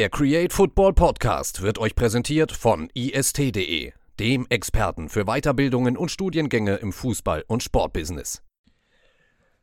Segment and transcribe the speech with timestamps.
[0.00, 6.76] Der Create Football Podcast wird euch präsentiert von ist.de, dem Experten für Weiterbildungen und Studiengänge
[6.76, 8.42] im Fußball- und Sportbusiness.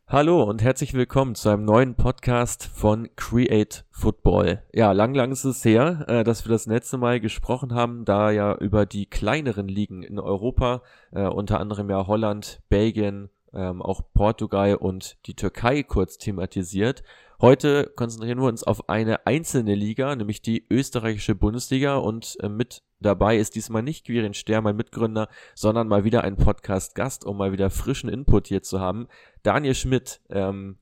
[0.05, 4.61] Hallo und herzlich willkommen zu einem neuen Podcast von Create Football.
[4.75, 8.29] Ja, lang, lang ist es her, äh, dass wir das letzte Mal gesprochen haben, da
[8.29, 14.01] ja über die kleineren Ligen in Europa, äh, unter anderem ja Holland, Belgien, ähm, auch
[14.13, 17.03] Portugal und die Türkei kurz thematisiert.
[17.39, 22.81] Heute konzentrieren wir uns auf eine einzelne Liga, nämlich die österreichische Bundesliga und äh, mit
[22.99, 27.51] dabei ist diesmal nicht Quirin Ster, mein Mitgründer, sondern mal wieder ein Podcast-Gast, um mal
[27.51, 29.07] wieder frischen Input hier zu haben.
[29.43, 30.79] Daniel Schmidt, ähm,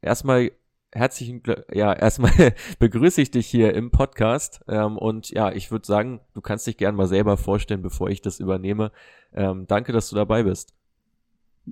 [0.00, 0.52] erstmal
[0.92, 1.42] herzlichen,
[1.72, 6.40] ja, erstmal begrüße ich dich hier im Podcast ähm, und ja, ich würde sagen, du
[6.40, 8.92] kannst dich gern mal selber vorstellen, bevor ich das übernehme.
[9.34, 10.77] Ähm, danke, dass du dabei bist.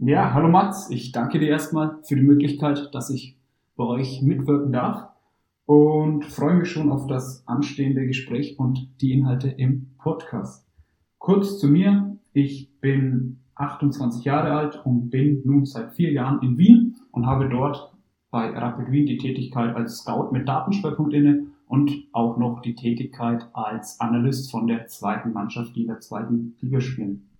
[0.03, 3.39] Ja, hallo Mats, ich danke dir erstmal für die Möglichkeit, dass ich
[3.77, 5.09] bei euch mitwirken darf
[5.65, 10.67] und freue mich schon auf das anstehende Gespräch und die Inhalte im Podcast.
[11.19, 16.59] Kurz zu mir, ich bin 28 Jahre alt und bin nun seit vier Jahren in
[16.59, 17.93] Wien und habe dort
[18.31, 23.49] bei Rapid Wien die Tätigkeit als Scout mit Datenschwerpunkt inne und auch noch die Tätigkeit
[23.55, 27.31] als Analyst von der zweiten Mannschaft, die in der zweiten Liga spielen.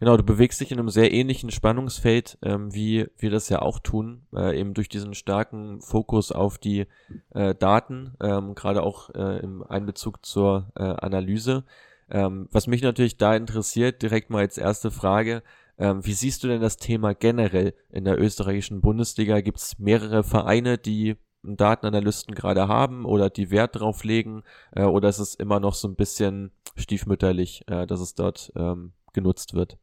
[0.00, 3.80] Genau, du bewegst dich in einem sehr ähnlichen Spannungsfeld, ähm, wie wir das ja auch
[3.80, 6.86] tun, äh, eben durch diesen starken Fokus auf die
[7.34, 11.64] äh, Daten, ähm, gerade auch äh, im Einbezug zur äh, Analyse.
[12.10, 15.42] Ähm, was mich natürlich da interessiert, direkt mal als erste Frage,
[15.78, 19.40] ähm, wie siehst du denn das Thema generell in der österreichischen Bundesliga?
[19.40, 24.44] Gibt es mehrere Vereine, die einen Datenanalysten gerade haben oder die Wert drauf legen?
[24.70, 28.92] Äh, oder ist es immer noch so ein bisschen stiefmütterlich, äh, dass es dort ähm,
[29.12, 29.76] genutzt wird?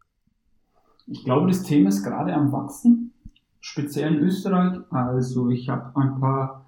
[1.08, 3.14] Ich glaube, das Thema ist gerade am Wachsen,
[3.60, 4.80] speziell in Österreich.
[4.90, 6.66] Also ich habe ein paar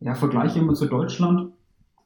[0.00, 1.52] ja, Vergleiche immer zu Deutschland,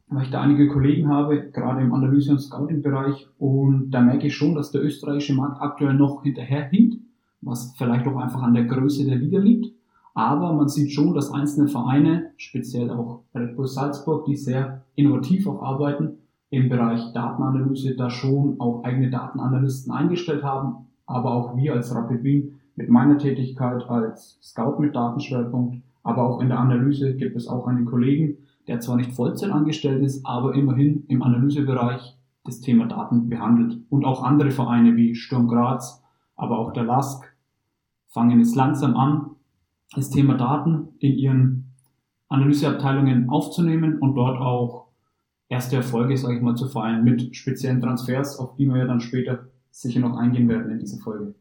[0.09, 3.29] weil ich da einige Kollegen habe, gerade im Analyse- und Scouting-Bereich.
[3.39, 6.99] Und da merke ich schon, dass der österreichische Markt aktuell noch hinterherhinkt,
[7.41, 9.75] was vielleicht auch einfach an der Größe der Liga liegt.
[10.13, 15.47] Aber man sieht schon, dass einzelne Vereine, speziell auch Red Bull Salzburg, die sehr innovativ
[15.47, 16.19] auch arbeiten,
[16.51, 22.23] im Bereich Datenanalyse da schon auch eigene Datenanalysten eingestellt haben aber auch wir als Rapid
[22.23, 27.49] Wien mit meiner Tätigkeit als Scout mit Datenschwerpunkt, aber auch in der Analyse gibt es
[27.49, 28.39] auch einen Kollegen,
[28.69, 33.79] der zwar nicht Vollzeit angestellt ist, aber immerhin im Analysebereich das Thema Daten behandelt.
[33.91, 36.03] Und auch andere Vereine wie Sturm Graz,
[36.37, 37.25] aber auch der LASK
[38.07, 39.31] fangen es langsam an,
[39.95, 41.73] das Thema Daten in ihren
[42.29, 44.87] Analyseabteilungen aufzunehmen und dort auch
[45.49, 49.01] erste Erfolge, sage ich mal, zu feiern mit speziellen Transfers, auf die wir ja dann
[49.01, 51.35] später sicher noch eingehen werden in dieser Folge.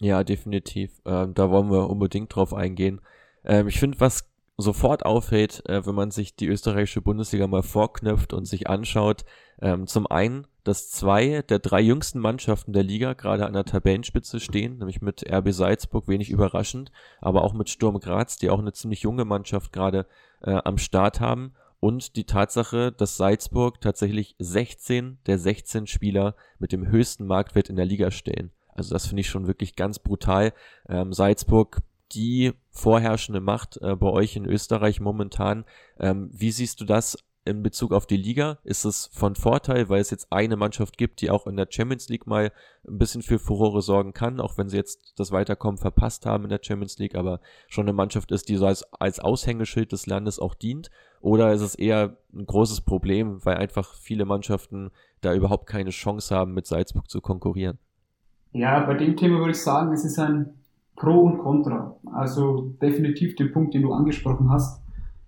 [0.00, 1.00] Ja, definitiv.
[1.04, 3.00] Ähm, da wollen wir unbedingt drauf eingehen.
[3.44, 4.28] Ähm, ich finde, was
[4.58, 9.24] sofort auffällt, äh, wenn man sich die österreichische Bundesliga mal vorknöpft und sich anschaut,
[9.60, 14.40] ähm, zum einen, dass zwei der drei jüngsten Mannschaften der Liga gerade an der Tabellenspitze
[14.40, 18.72] stehen, nämlich mit RB Salzburg, wenig überraschend, aber auch mit Sturm Graz, die auch eine
[18.72, 20.06] ziemlich junge Mannschaft gerade
[20.42, 21.52] äh, am Start haben
[21.86, 27.76] und die Tatsache, dass Salzburg tatsächlich 16 der 16 Spieler mit dem höchsten Marktwert in
[27.76, 28.50] der Liga stellen.
[28.74, 30.52] Also das finde ich schon wirklich ganz brutal.
[30.88, 35.64] Ähm, Salzburg, die vorherrschende Macht äh, bei euch in Österreich momentan.
[36.00, 40.00] Ähm, wie siehst du das in Bezug auf die Liga ist es von Vorteil, weil
[40.00, 42.50] es jetzt eine Mannschaft gibt, die auch in der Champions League mal
[42.86, 46.50] ein bisschen für Furore sorgen kann, auch wenn sie jetzt das Weiterkommen verpasst haben in
[46.50, 50.40] der Champions League, aber schon eine Mannschaft ist, die so als, als Aushängeschild des Landes
[50.40, 50.90] auch dient?
[51.20, 54.90] Oder ist es eher ein großes Problem, weil einfach viele Mannschaften
[55.20, 57.78] da überhaupt keine Chance haben, mit Salzburg zu konkurrieren?
[58.52, 60.54] Ja, bei dem Thema würde ich sagen, es ist ein
[60.96, 61.96] Pro und Contra.
[62.12, 64.85] Also definitiv den Punkt, den du angesprochen hast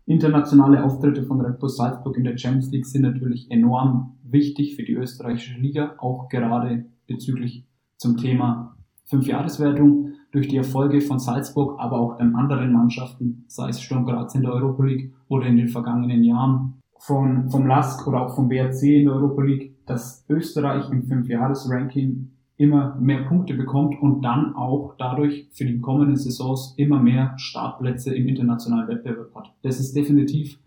[0.09, 4.83] Internationale Auftritte von Red Bull Salzburg in der Champions League sind natürlich enorm wichtig für
[4.83, 7.67] die österreichische Liga, auch gerade bezüglich
[7.99, 8.75] zum Thema
[9.05, 10.15] Fünfjahreswertung.
[10.33, 14.43] Durch die Erfolge von Salzburg, aber auch den anderen Mannschaften, sei es Sturm Graz in
[14.43, 18.83] der Europa League oder in den vergangenen Jahren von, vom LASK oder auch vom BRC
[18.85, 24.95] in der Europa League, dass Österreich im Fünfjahresranking immer mehr Punkte bekommt und dann auch
[24.99, 29.55] dadurch für die kommenden Saisons immer mehr Startplätze im internationalen Wettbewerb hat.
[29.63, 30.59] Das ist definitiv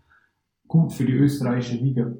[0.66, 2.12] gut für die österreichische Liga.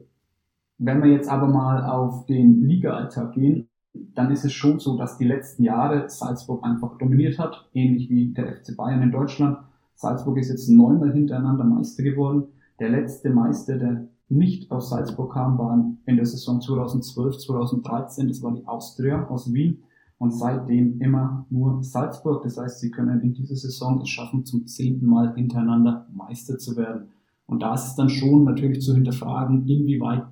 [0.77, 5.17] Wenn wir jetzt aber mal auf den Liga-Alltag gehen, dann ist es schon so, dass
[5.17, 9.59] die letzten Jahre Salzburg einfach dominiert hat, ähnlich wie der FC Bayern in Deutschland.
[9.95, 12.45] Salzburg ist jetzt neunmal hintereinander Meister geworden.
[12.79, 18.43] Der letzte Meister, der nicht aus Salzburg kam, waren in der Saison 2012, 2013, das
[18.43, 19.83] war die Austria aus Wien
[20.19, 22.43] und seitdem immer nur Salzburg.
[22.43, 26.77] Das heißt, sie können in dieser Saison es schaffen, zum zehnten Mal hintereinander Meister zu
[26.77, 27.09] werden.
[27.47, 30.25] Und da ist es dann schon natürlich zu hinterfragen, inwieweit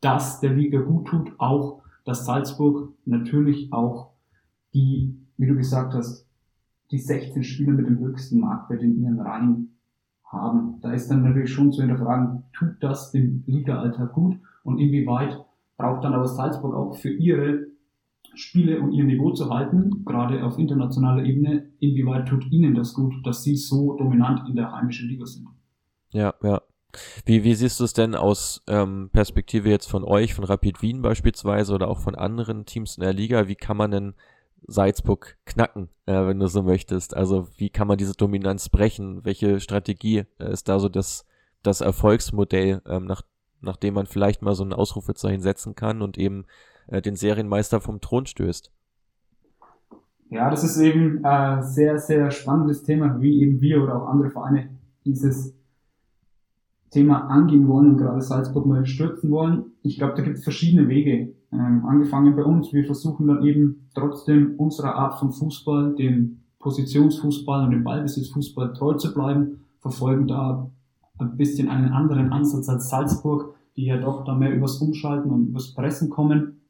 [0.00, 4.10] das der Liga gut tut, auch dass Salzburg natürlich auch
[4.74, 6.26] die, wie du gesagt hast,
[6.90, 9.77] die 16 Spieler mit dem höchsten Marktwert in ihren Reihen
[10.30, 10.80] haben.
[10.82, 15.38] Da ist dann natürlich schon zu hinterfragen, tut das dem Liga-Alltag gut und inwieweit
[15.76, 17.66] braucht dann aber Salzburg auch für ihre
[18.34, 23.14] Spiele und ihr Niveau zu halten, gerade auf internationaler Ebene, inwieweit tut ihnen das gut,
[23.24, 25.48] dass sie so dominant in der heimischen Liga sind.
[26.12, 26.60] Ja, ja.
[27.26, 31.02] Wie, wie siehst du es denn aus ähm, Perspektive jetzt von euch, von Rapid Wien
[31.02, 33.46] beispielsweise oder auch von anderen Teams in der Liga?
[33.46, 34.14] Wie kann man denn
[34.66, 37.16] Salzburg knacken, äh, wenn du so möchtest?
[37.16, 39.24] Also wie kann man diese Dominanz brechen?
[39.24, 41.24] Welche Strategie äh, ist da so das,
[41.62, 43.22] das Erfolgsmodell, ähm, nach,
[43.60, 46.46] nachdem man vielleicht mal so ein Ausrufezeichen setzen kann und eben
[46.88, 48.72] äh, den Serienmeister vom Thron stößt?
[50.30, 54.08] Ja, das ist eben ein äh, sehr, sehr spannendes Thema, wie eben wir oder auch
[54.08, 54.68] andere Vereine
[55.04, 55.54] dieses
[56.90, 59.72] Thema angehen wollen und gerade Salzburg mal stürzen wollen.
[59.82, 61.34] Ich glaube, da gibt es verschiedene Wege.
[61.52, 62.72] Ähm, angefangen bei uns.
[62.72, 68.94] Wir versuchen dann eben trotzdem unserer Art von Fußball, dem Positionsfußball und dem Ballbesitzfußball treu
[68.94, 70.70] zu bleiben, verfolgen da
[71.18, 75.48] ein bisschen einen anderen Ansatz als Salzburg, die ja doch da mehr übers Umschalten und
[75.48, 76.60] übers Pressen kommen.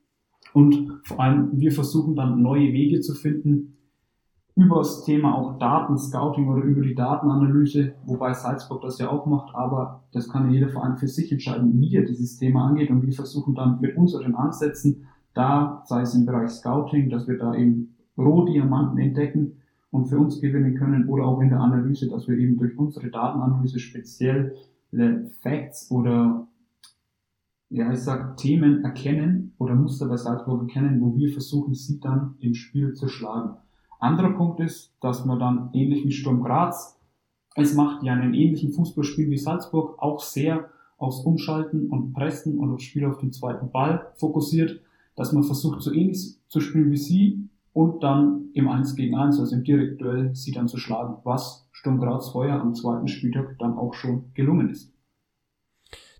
[0.53, 3.78] Und vor allem, wir versuchen dann neue Wege zu finden,
[4.59, 9.55] über das Thema auch Datenscouting oder über die Datenanalyse, wobei Salzburg das ja auch macht,
[9.55, 13.13] aber das kann jeder Verein für sich entscheiden, wie er dieses Thema angeht und wir
[13.13, 17.95] versuchen dann mit unseren Ansätzen da, sei es im Bereich Scouting, dass wir da eben
[18.17, 19.59] Rohdiamanten entdecken
[19.93, 23.11] und für uns gewinnen können oder auch in der Analyse, dass wir eben durch unsere
[23.11, 24.57] Datenanalyse speziell
[25.41, 26.49] Facts oder
[27.71, 32.35] ja, ich sag Themen erkennen oder Muster bei Salzburg erkennen, wo wir versuchen, sie dann
[32.41, 33.57] im Spiel zu schlagen.
[33.99, 36.99] Anderer Punkt ist, dass man dann ähnlich wie Sturm Graz
[37.57, 42.73] es macht, ja einen ähnlichen Fußballspiel wie Salzburg auch sehr aufs Umschalten und Pressen und
[42.73, 44.81] aufs Spiel auf den zweiten Ball fokussiert,
[45.17, 49.39] dass man versucht, so ähnlich zu spielen wie sie und dann im 1 gegen 1,
[49.39, 53.77] also im Direktduell, sie dann zu schlagen, was Sturm Graz heuer am zweiten Spieltag dann
[53.77, 54.93] auch schon gelungen ist.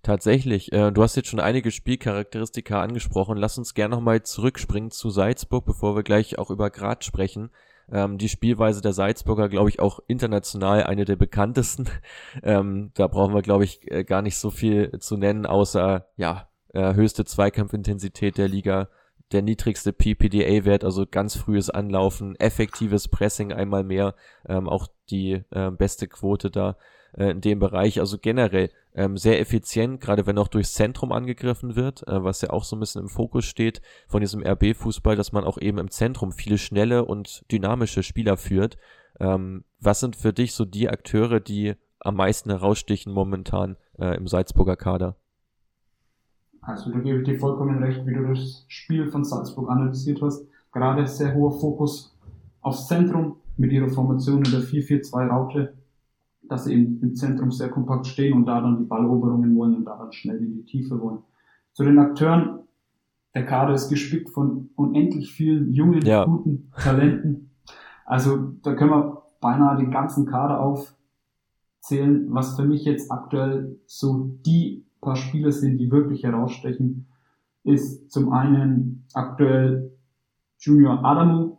[0.01, 3.37] Tatsächlich, äh, du hast jetzt schon einige Spielcharakteristika angesprochen.
[3.37, 7.49] Lass uns gerne nochmal zurückspringen zu Salzburg, bevor wir gleich auch über Graz sprechen.
[7.91, 11.87] Ähm, die Spielweise der Salzburger, glaube ich, auch international eine der bekanntesten.
[12.43, 16.47] Ähm, da brauchen wir, glaube ich, äh, gar nicht so viel zu nennen, außer ja
[16.73, 18.89] äh, höchste Zweikampfintensität der Liga,
[19.31, 24.15] der niedrigste PPDA-Wert, also ganz frühes Anlaufen, effektives Pressing einmal mehr,
[24.47, 26.77] ähm, auch die äh, beste Quote da
[27.17, 27.99] äh, in dem Bereich.
[27.99, 32.49] Also generell ähm, sehr effizient, gerade wenn auch durchs Zentrum angegriffen wird, äh, was ja
[32.49, 35.89] auch so ein bisschen im Fokus steht von diesem RB-Fußball, dass man auch eben im
[35.89, 38.77] Zentrum viele schnelle und dynamische Spieler führt.
[39.21, 44.27] Ähm, was sind für dich so die Akteure, die am meisten herausstichen momentan äh, im
[44.27, 45.15] Salzburger Kader?
[46.61, 50.45] Also da gebe ich dir vollkommen recht, wie du das Spiel von Salzburg analysiert hast.
[50.73, 52.17] Gerade sehr hoher Fokus
[52.59, 55.78] aufs Zentrum mit ihrer Formation in der 4-4-2-Raute
[56.49, 59.85] dass sie eben im Zentrum sehr kompakt stehen und da dann die Balleroberungen wollen und
[59.85, 61.19] da dann schnell in die Tiefe wollen.
[61.73, 62.59] Zu den Akteuren,
[63.33, 66.25] der Kader ist gespickt von unendlich vielen jungen, ja.
[66.25, 67.51] guten Talenten.
[68.05, 74.31] Also da können wir beinahe den ganzen Kader aufzählen, was für mich jetzt aktuell so
[74.45, 77.07] die paar Spieler sind, die wirklich herausstechen,
[77.63, 79.91] ist zum einen aktuell
[80.57, 81.58] Junior Adamu,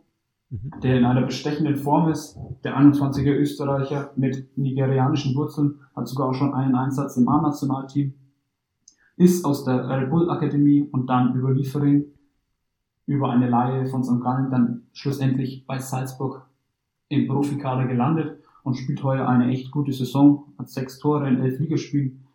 [0.51, 2.37] Der in einer bestechenden Form ist.
[2.63, 8.13] Der 21er Österreicher mit nigerianischen Wurzeln hat sogar auch schon einen Einsatz im A-Nationalteam,
[9.15, 12.05] ist aus der Red Bull Akademie und dann über Liefering,
[13.05, 14.21] über eine Laie von St.
[14.21, 16.45] Gallen dann schlussendlich bei Salzburg
[17.07, 21.59] im Profikader gelandet und spielt heuer eine echt gute Saison, hat sechs Tore in elf
[21.59, 22.25] Ligaspielen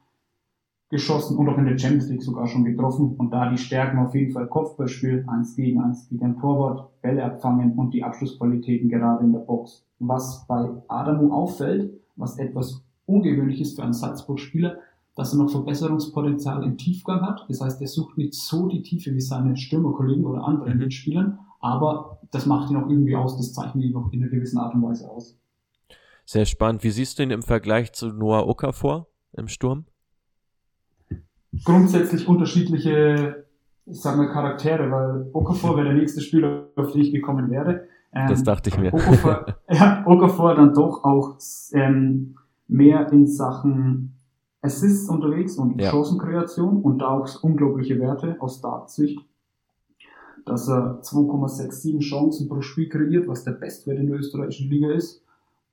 [0.89, 3.15] geschossen und auch in der Champions League sogar schon getroffen.
[3.17, 7.73] Und da die Stärken auf jeden Fall Kopfballspiel, eins gegen eins gegen Torwart, Bälle abfangen
[7.73, 9.85] und die Abschlussqualitäten gerade in der Box.
[9.99, 14.79] Was bei Adamu auffällt, was etwas ungewöhnlich ist für einen Salzburg-Spieler,
[15.17, 17.47] dass er noch Verbesserungspotenzial im Tiefgang hat.
[17.49, 20.79] Das heißt, er sucht nicht so die Tiefe wie seine Stürmerkollegen oder andere mhm.
[20.79, 24.59] Mitspielern, aber das macht ihn auch irgendwie aus, das zeichnet ihn noch in einer gewissen
[24.59, 25.39] Art und Weise aus.
[26.27, 26.85] Sehr spannend.
[26.85, 29.87] Wie siehst du ihn im Vergleich zu Noah Okafor im Sturm?
[31.65, 33.45] Grundsätzlich unterschiedliche,
[33.87, 37.87] ich sag mal, Charaktere, weil Okafor wäre der nächste Spieler, auf den ich gekommen wäre.
[38.13, 38.93] Ähm, das dachte ich mir.
[38.93, 41.37] Okafor, ja, Okafor dann doch auch
[41.73, 42.37] ähm,
[42.69, 44.17] mehr in Sachen
[44.63, 45.91] Assists unterwegs und ja.
[45.91, 49.21] Chancenkreation und da auch unglaubliche Werte aus Dartsicht,
[50.45, 55.23] dass er 2,67 Chancen pro Spiel kreiert, was der Bestwert in der österreichischen Liga ist.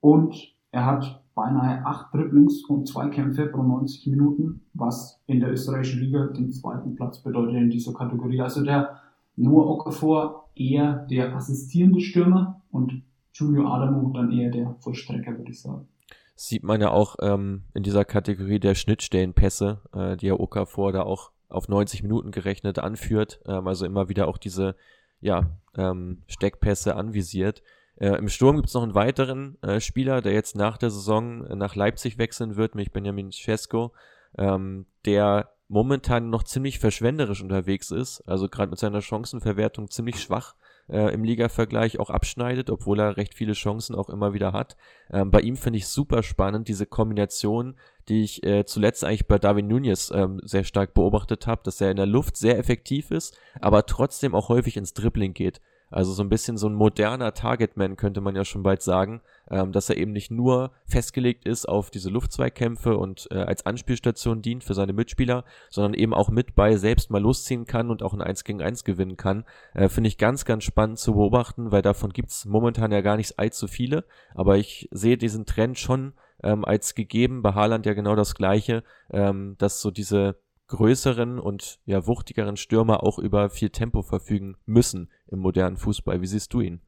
[0.02, 5.52] Und er hat beinahe acht Dribblings und zwei Kämpfe pro 90 Minuten, was in der
[5.52, 8.42] österreichischen Liga den zweiten Platz bedeutet in dieser Kategorie.
[8.42, 9.00] Also der
[9.36, 13.02] Noah Okafor eher der assistierende Stürmer und
[13.34, 15.88] Junior Adamo dann eher der Vollstrecker, würde ich sagen.
[16.36, 21.04] Sieht man ja auch ähm, in dieser Kategorie der Schnittstellenpässe, äh, die ja Okafor da
[21.04, 24.76] auch auf 90 Minuten gerechnet anführt, ähm, also immer wieder auch diese
[25.22, 27.64] ja, ähm, Steckpässe anvisiert.
[27.98, 31.40] Äh, Im Sturm gibt es noch einen weiteren äh, Spieler, der jetzt nach der Saison
[31.58, 33.94] nach Leipzig wechseln wird, nämlich Benjamin Cesco,
[34.38, 40.56] ähm, der momentan noch ziemlich verschwenderisch unterwegs ist, also gerade mit seiner Chancenverwertung ziemlich schwach
[40.90, 44.76] äh, im Liga-Vergleich auch abschneidet, obwohl er recht viele Chancen auch immer wieder hat.
[45.12, 47.76] Ähm, bei ihm finde ich super spannend, diese Kombination,
[48.10, 51.92] die ich äh, zuletzt eigentlich bei Darwin Nunez ähm, sehr stark beobachtet habe, dass er
[51.92, 55.62] in der Luft sehr effektiv ist, aber trotzdem auch häufig ins Dribbling geht.
[55.94, 59.22] Also so ein bisschen so ein moderner Targetman könnte man ja schon bald sagen,
[59.52, 64.42] ähm, dass er eben nicht nur festgelegt ist auf diese Luftzweikämpfe und äh, als Anspielstation
[64.42, 68.14] dient für seine Mitspieler, sondern eben auch mit bei selbst mal losziehen kann und auch
[68.14, 69.46] ein 1 gegen 1 gewinnen kann.
[69.76, 73.38] Äh, Finde ich ganz, ganz spannend zu beobachten, weil davon gibt's momentan ja gar nicht
[73.38, 78.16] allzu viele, aber ich sehe diesen Trend schon ähm, als gegeben, bei Haaland ja genau
[78.16, 84.02] das gleiche, ähm, dass so diese größeren und ja wuchtigeren Stürmer auch über viel Tempo
[84.02, 86.22] verfügen müssen im modernen Fußball.
[86.22, 86.82] Wie siehst du ihn?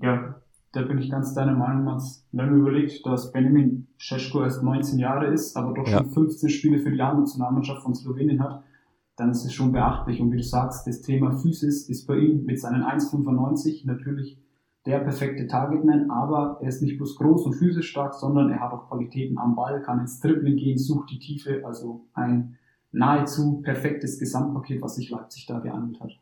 [0.00, 2.26] Ja, da bin ich ganz deiner Meinung, Mats.
[2.32, 5.98] Wenn man überlegt, dass Benjamin Šeško erst 19 Jahre ist, aber doch ja.
[5.98, 8.62] schon 15 Spiele für die A-Nationalmannschaft von Slowenien hat,
[9.16, 10.20] dann ist es schon beachtlich.
[10.20, 14.38] Und wie du sagst, das Thema Physis ist bei ihm mit seinen 1,95 natürlich
[14.86, 18.72] der perfekte Targetman, aber er ist nicht bloß groß und physisch stark, sondern er hat
[18.72, 22.56] auch Qualitäten am Ball, kann ins Dribbling gehen, sucht die Tiefe, also ein
[22.92, 26.12] nahezu perfektes Gesamtpaket, was sich Leipzig da gehandelt hat.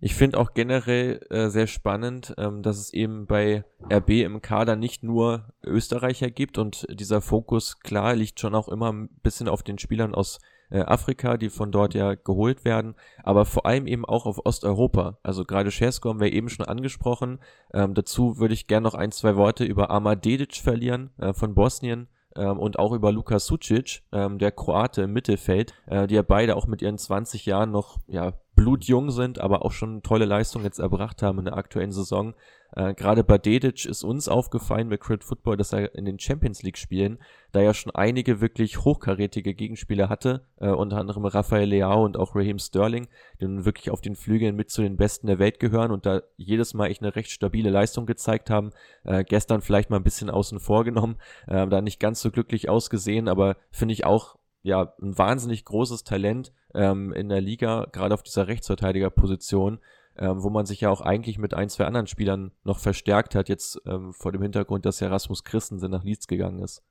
[0.00, 4.76] Ich finde auch generell äh, sehr spannend, ähm, dass es eben bei RB im Kader
[4.76, 9.64] nicht nur Österreicher gibt und dieser Fokus klar liegt schon auch immer ein bisschen auf
[9.64, 10.38] den Spielern aus
[10.70, 12.94] äh, Afrika, die von dort ja geholt werden,
[13.24, 15.18] aber vor allem eben auch auf Osteuropa.
[15.24, 17.40] Also gerade Schersko haben wir eben schon angesprochen.
[17.74, 21.54] Ähm, dazu würde ich gerne noch ein, zwei Worte über Amar Dedic verlieren äh, von
[21.54, 22.06] Bosnien
[22.38, 26.56] ähm, und auch über Luka Sucic, ähm, der Kroate im Mittelfeld, äh, die ja beide
[26.56, 30.80] auch mit ihren 20 Jahren noch ja, blutjung sind, aber auch schon tolle Leistungen jetzt
[30.80, 32.34] erbracht haben in der aktuellen Saison.
[32.74, 36.64] Äh, Gerade bei Dedic ist uns aufgefallen bei Crit Football, dass er in den Champions
[36.64, 37.18] League Spielen,
[37.52, 42.34] da er schon einige wirklich hochkarätige Gegenspieler hatte, äh, unter anderem Rafael Leao und auch
[42.34, 43.06] Raheem Sterling,
[43.40, 46.22] die nun wirklich auf den Flügeln mit zu den Besten der Welt gehören und da
[46.36, 48.70] jedes Mal echt eine recht stabile Leistung gezeigt haben.
[49.04, 52.68] Äh, gestern vielleicht mal ein bisschen außen vor genommen, äh, da nicht ganz so glücklich
[52.68, 54.37] ausgesehen, aber finde ich auch
[54.68, 59.78] ja ein wahnsinnig großes Talent ähm, in der Liga, gerade auf dieser Rechtsverteidigerposition,
[60.16, 63.48] ähm, wo man sich ja auch eigentlich mit ein, zwei anderen Spielern noch verstärkt hat,
[63.48, 66.82] jetzt ähm, vor dem Hintergrund, dass ja Rasmus Christensen nach Leeds gegangen ist.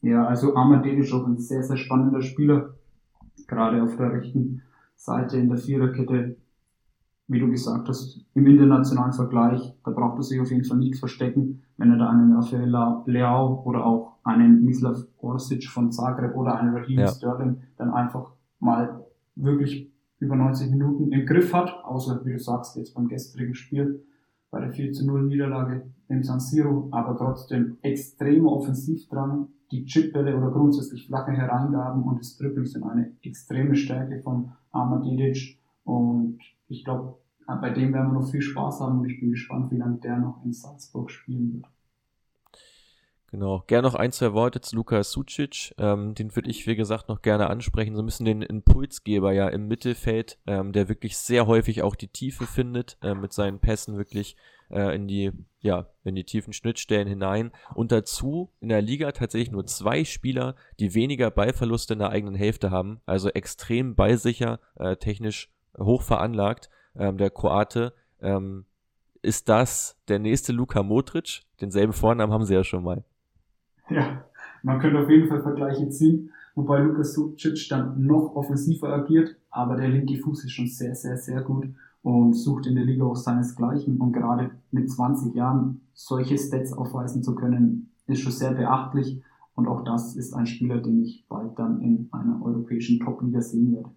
[0.00, 2.74] Ja, also Amadeo auch ein sehr, sehr spannender Spieler,
[3.46, 4.62] gerade auf der rechten
[4.96, 6.36] Seite in der Viererkette
[7.32, 10.98] wie du gesagt hast, im internationalen Vergleich, da braucht er sich auf jeden Fall nicht
[10.98, 12.68] verstecken, wenn er da einen Rafael
[13.06, 17.08] Leao oder auch einen Mislav Orsic von Zagreb oder einen Raheem ja.
[17.08, 22.76] Sterling dann einfach mal wirklich über 90 Minuten im Griff hat, außer wie du sagst,
[22.76, 24.04] jetzt beim gestrigen Spiel
[24.50, 29.86] bei der 4 zu 0 Niederlage im San Siro, aber trotzdem extrem offensiv dran, die
[29.86, 35.58] Chipbälle oder grundsätzlich flache Hereingaben und das Dribbling sind eine extreme Stärke von Ahmad Idic
[35.84, 36.38] und
[36.68, 39.78] ich glaube, bei dem werden wir noch viel Spaß haben und ich bin gespannt, wie
[39.78, 41.66] lange der noch in Salzburg spielen wird.
[43.32, 45.74] Genau, gerne noch ein, zwei Worte zu Luka Sucic.
[45.78, 47.96] Ähm, den würde ich, wie gesagt, noch gerne ansprechen.
[47.96, 52.08] So ein bisschen den Impulsgeber ja im Mittelfeld, ähm, der wirklich sehr häufig auch die
[52.08, 54.36] Tiefe findet, äh, mit seinen Pässen wirklich
[54.70, 57.52] äh, in die, ja, in die tiefen Schnittstellen hinein.
[57.74, 62.34] Und dazu in der Liga tatsächlich nur zwei Spieler, die weniger Ballverluste in der eigenen
[62.34, 68.66] Hälfte haben, also extrem ballsicher, äh, technisch hoch veranlagt ähm, der Kroate, ähm,
[69.22, 71.44] ist das der nächste Luka Modric?
[71.62, 73.04] Denselben Vornamen haben sie ja schon mal.
[73.90, 74.24] Ja,
[74.62, 79.76] man könnte auf jeden Fall Vergleiche ziehen, wobei Luka Sucic dann noch offensiver agiert, aber
[79.76, 81.68] der linke Fuß ist schon sehr, sehr, sehr gut
[82.02, 87.22] und sucht in der Liga auch seinesgleichen und gerade mit 20 Jahren solche Stats aufweisen
[87.22, 89.22] zu können, ist schon sehr beachtlich
[89.54, 93.72] und auch das ist ein Spieler, den ich bald dann in einer europäischen Top-Liga sehen
[93.72, 93.90] werde.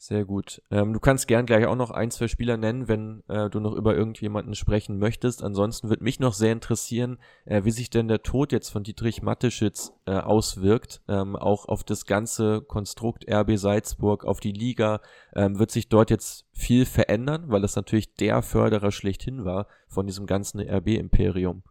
[0.00, 0.62] Sehr gut.
[0.70, 3.74] Ähm, du kannst gern gleich auch noch ein, zwei Spieler nennen, wenn äh, du noch
[3.74, 5.42] über irgendjemanden sprechen möchtest.
[5.42, 9.22] Ansonsten würde mich noch sehr interessieren, äh, wie sich denn der Tod jetzt von Dietrich
[9.22, 15.00] Matteschitz äh, auswirkt, ähm, auch auf das ganze Konstrukt RB Salzburg, auf die Liga.
[15.34, 20.06] Ähm, wird sich dort jetzt viel verändern, weil das natürlich der Förderer schlechthin war von
[20.06, 21.64] diesem ganzen RB-Imperium?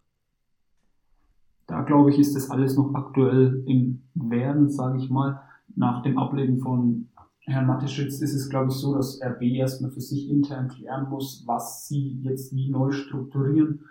[1.65, 5.41] Da glaube ich, ist das alles noch aktuell im Werden, sage ich mal.
[5.77, 7.07] Nach dem Ableben von
[7.49, 11.43] Herrn Mateschitz ist es, glaube ich, so, dass RB erstmal für sich intern klären muss,
[11.45, 13.85] was sie jetzt wie neu strukturieren.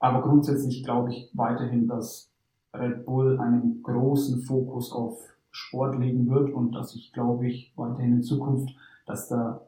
[0.00, 2.32] Aber grundsätzlich glaube ich weiterhin, dass
[2.74, 5.20] Red Bull einen großen Fokus auf
[5.52, 8.74] Sport legen wird und dass ich glaube ich weiterhin in Zukunft,
[9.06, 9.62] dass da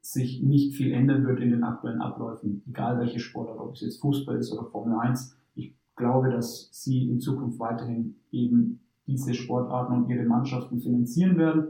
[0.00, 4.00] sich nicht viel ändern wird in den aktuellen Abläufen, egal welche Sportart, ob es jetzt
[4.00, 5.36] Fußball ist oder Formel 1.
[5.54, 11.68] Ich glaube, dass sie in Zukunft weiterhin eben diese Sportarten und ihre Mannschaften finanzieren werden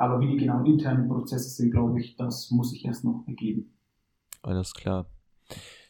[0.00, 3.74] aber wie die genauen internen Prozesse sind, glaube ich, das muss sich erst noch ergeben.
[4.40, 5.04] Alles klar.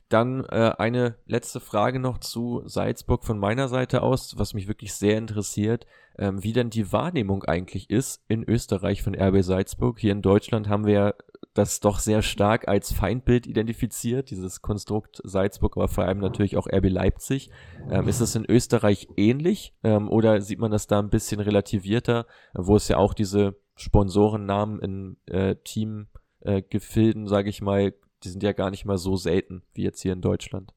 [0.09, 4.95] Dann äh, eine letzte Frage noch zu Salzburg von meiner Seite aus, was mich wirklich
[4.95, 5.87] sehr interessiert,
[6.19, 10.01] ähm, wie denn die Wahrnehmung eigentlich ist in Österreich von RB Salzburg.
[10.01, 11.15] Hier in Deutschland haben wir
[11.55, 16.67] das doch sehr stark als Feindbild identifiziert, dieses Konstrukt Salzburg, aber vor allem natürlich auch
[16.67, 17.53] RB Leipzig.
[17.89, 22.27] Ähm, ist es in Österreich ähnlich ähm, oder sieht man das da ein bisschen relativierter,
[22.55, 28.43] wo es ja auch diese Sponsorennamen in äh, Teamgefilden, äh, sage ich mal, die sind
[28.43, 30.75] ja gar nicht mal so selten wie jetzt hier in Deutschland.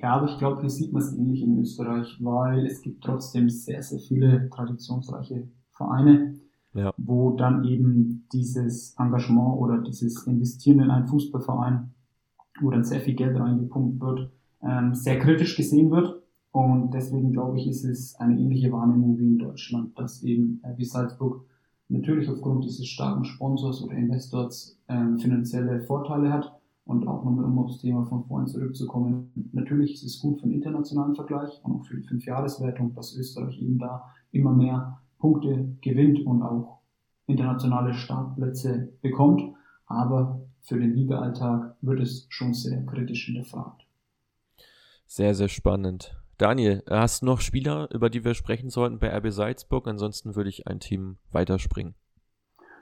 [0.00, 3.50] Ja, aber ich glaube, hier sieht man es ähnlich in Österreich, weil es gibt trotzdem
[3.50, 6.38] sehr, sehr viele traditionsreiche Vereine,
[6.72, 6.94] ja.
[6.96, 11.92] wo dann eben dieses Engagement oder dieses Investieren in einen Fußballverein,
[12.60, 14.30] wo dann sehr viel Geld reingepumpt wird,
[14.62, 16.22] ähm, sehr kritisch gesehen wird.
[16.52, 20.78] Und deswegen glaube ich, ist es eine ähnliche Wahrnehmung wie in Deutschland, dass eben äh,
[20.78, 21.44] wie Salzburg
[21.88, 26.52] natürlich aufgrund dieses starken Sponsors oder Investors ähm, finanzielle Vorteile hat.
[26.86, 30.56] Und auch nochmal, um aufs Thema von vorhin zurückzukommen, natürlich ist es gut für den
[30.56, 36.26] internationalen Vergleich und auch für die Fünfjahreswertung, dass Österreich eben da immer mehr Punkte gewinnt
[36.26, 36.80] und auch
[37.26, 39.54] internationale Startplätze bekommt.
[39.86, 43.86] Aber für den Liga-Alltag wird es schon sehr kritisch hinterfragt.
[45.06, 46.14] Sehr, sehr spannend.
[46.36, 49.86] Daniel, hast du noch Spieler, über die wir sprechen sollten bei RB Salzburg?
[49.86, 51.94] Ansonsten würde ich ein Team weiterspringen.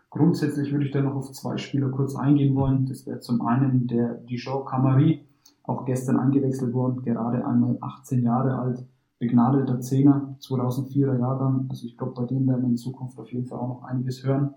[0.08, 2.86] Grundsätzlich würde ich da noch auf zwei Spieler kurz eingehen wollen.
[2.86, 5.26] Das wäre zum einen der Dijon Camari,
[5.64, 8.86] auch gestern eingewechselt worden, gerade einmal 18 Jahre alt,
[9.18, 11.66] begnadeter Zehner, 2004er Jahrgang.
[11.70, 14.24] Also ich glaube, bei dem werden wir in Zukunft auf jeden Fall auch noch einiges
[14.24, 14.54] hören.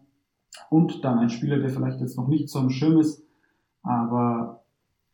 [0.69, 3.23] Und dann ein Spieler, der vielleicht jetzt noch nicht so am Schirm ist,
[3.81, 4.63] aber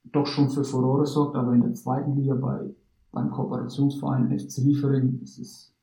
[0.03, 2.69] doch schon für Furore sorgt, aber in der zweiten Liga bei
[3.11, 5.19] beim Kooperationsverein FC Liefering.
[5.19, 5.73] Das ist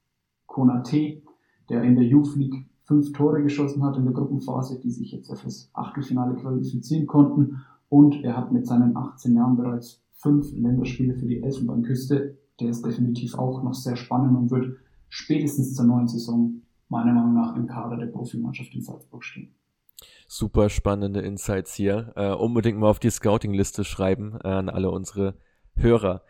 [0.46, 1.22] Konate,
[1.68, 5.30] der in der Youth League fünf Tore geschossen hat in der Gruppenphase, die sich jetzt
[5.30, 7.60] das Achtelfinale qualifizieren konnten.
[7.90, 12.38] Und er hat mit seinen 18 Jahren bereits fünf Länderspiele für die Elfenbeinküste.
[12.60, 14.76] Der ist definitiv auch noch sehr spannend und wird
[15.08, 19.54] spätestens zur neuen Saison meiner Meinung nach im Kader der Profimannschaft in Salzburg stehen.
[20.26, 22.12] Super spannende Insights hier.
[22.16, 25.34] Äh, unbedingt mal auf die Scouting-Liste schreiben äh, an alle unsere
[25.76, 26.22] Hörer.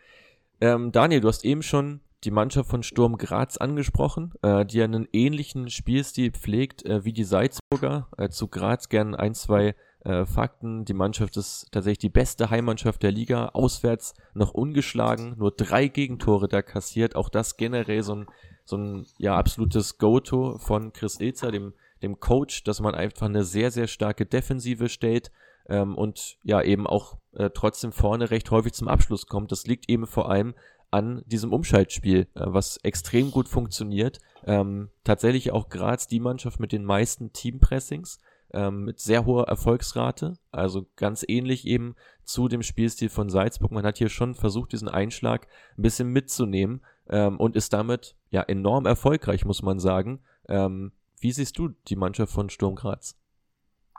[0.61, 5.07] Ähm, Daniel, du hast eben schon die Mannschaft von Sturm Graz angesprochen, äh, die einen
[5.13, 8.09] ähnlichen Spielstil pflegt äh, wie die Salzburger.
[8.17, 10.83] Äh, zu Graz gern ein, zwei äh, Fakten.
[10.83, 16.49] Die Mannschaft ist tatsächlich die beste Heimmannschaft der Liga, auswärts noch ungeschlagen, nur drei Gegentore
[16.49, 17.15] da kassiert.
[17.15, 18.27] Auch das generell so ein,
[18.65, 23.45] so ein ja, absolutes Go-To von Chris Ilzer, dem, dem Coach, dass man einfach eine
[23.45, 25.31] sehr, sehr starke Defensive stellt
[25.69, 29.51] ähm, und ja eben auch äh, trotzdem vorne recht häufig zum Abschluss kommt.
[29.51, 30.53] Das liegt eben vor allem
[30.91, 34.19] an diesem Umschaltspiel, äh, was extrem gut funktioniert.
[34.45, 38.19] Ähm, tatsächlich auch Graz die Mannschaft mit den meisten Teampressings,
[38.51, 43.71] ähm, mit sehr hoher Erfolgsrate, also ganz ähnlich eben zu dem Spielstil von Salzburg.
[43.71, 48.41] Man hat hier schon versucht, diesen Einschlag ein bisschen mitzunehmen ähm, und ist damit ja
[48.41, 50.21] enorm erfolgreich, muss man sagen.
[50.47, 53.15] Ähm, wie siehst du die Mannschaft von Sturm Graz?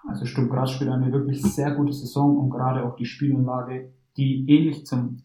[0.06, 4.44] Also Sturm Graz spielt eine wirklich sehr gute Saison und gerade auch die Spielanlage, die
[4.48, 5.22] ähnlich zum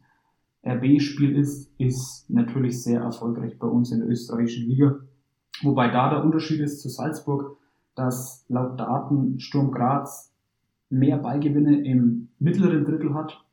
[0.65, 4.95] RB-Spiel ist, ist natürlich sehr erfolgreich bei uns in der österreichischen Liga.
[5.61, 7.57] Wobei da der Unterschied ist zu Salzburg,
[7.95, 10.33] dass laut Daten Sturm Graz
[10.89, 13.43] mehr Ballgewinne im mittleren Drittel hat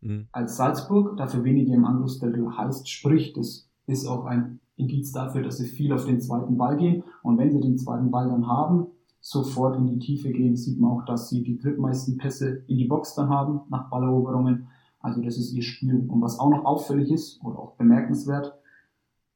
[0.00, 0.28] mhm.
[0.32, 2.88] als Salzburg, dafür weniger im Angriffsdrittel heißt.
[2.88, 7.02] Sprich, das ist auch ein Indiz dafür, dass sie viel auf den zweiten Ball gehen.
[7.22, 8.86] Und wenn sie den zweiten Ball dann haben,
[9.20, 12.86] sofort in die Tiefe gehen, sieht man auch, dass sie die drittmeisten Pässe in die
[12.86, 14.68] Box dann haben nach Balleroberungen.
[15.00, 16.06] Also das ist ihr Spiel.
[16.08, 18.54] Und was auch noch auffällig ist oder auch bemerkenswert,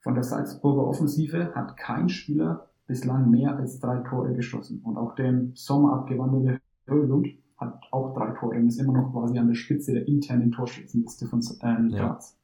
[0.01, 4.81] von der Salzburger Offensive hat kein Spieler bislang mehr als drei Tore geschossen.
[4.83, 9.13] Und auch der im Sommer abgewanderte Höhlund hat auch drei Tore und ist immer noch
[9.13, 12.37] quasi an der Spitze der internen Torschützenliste von ähm, Graz.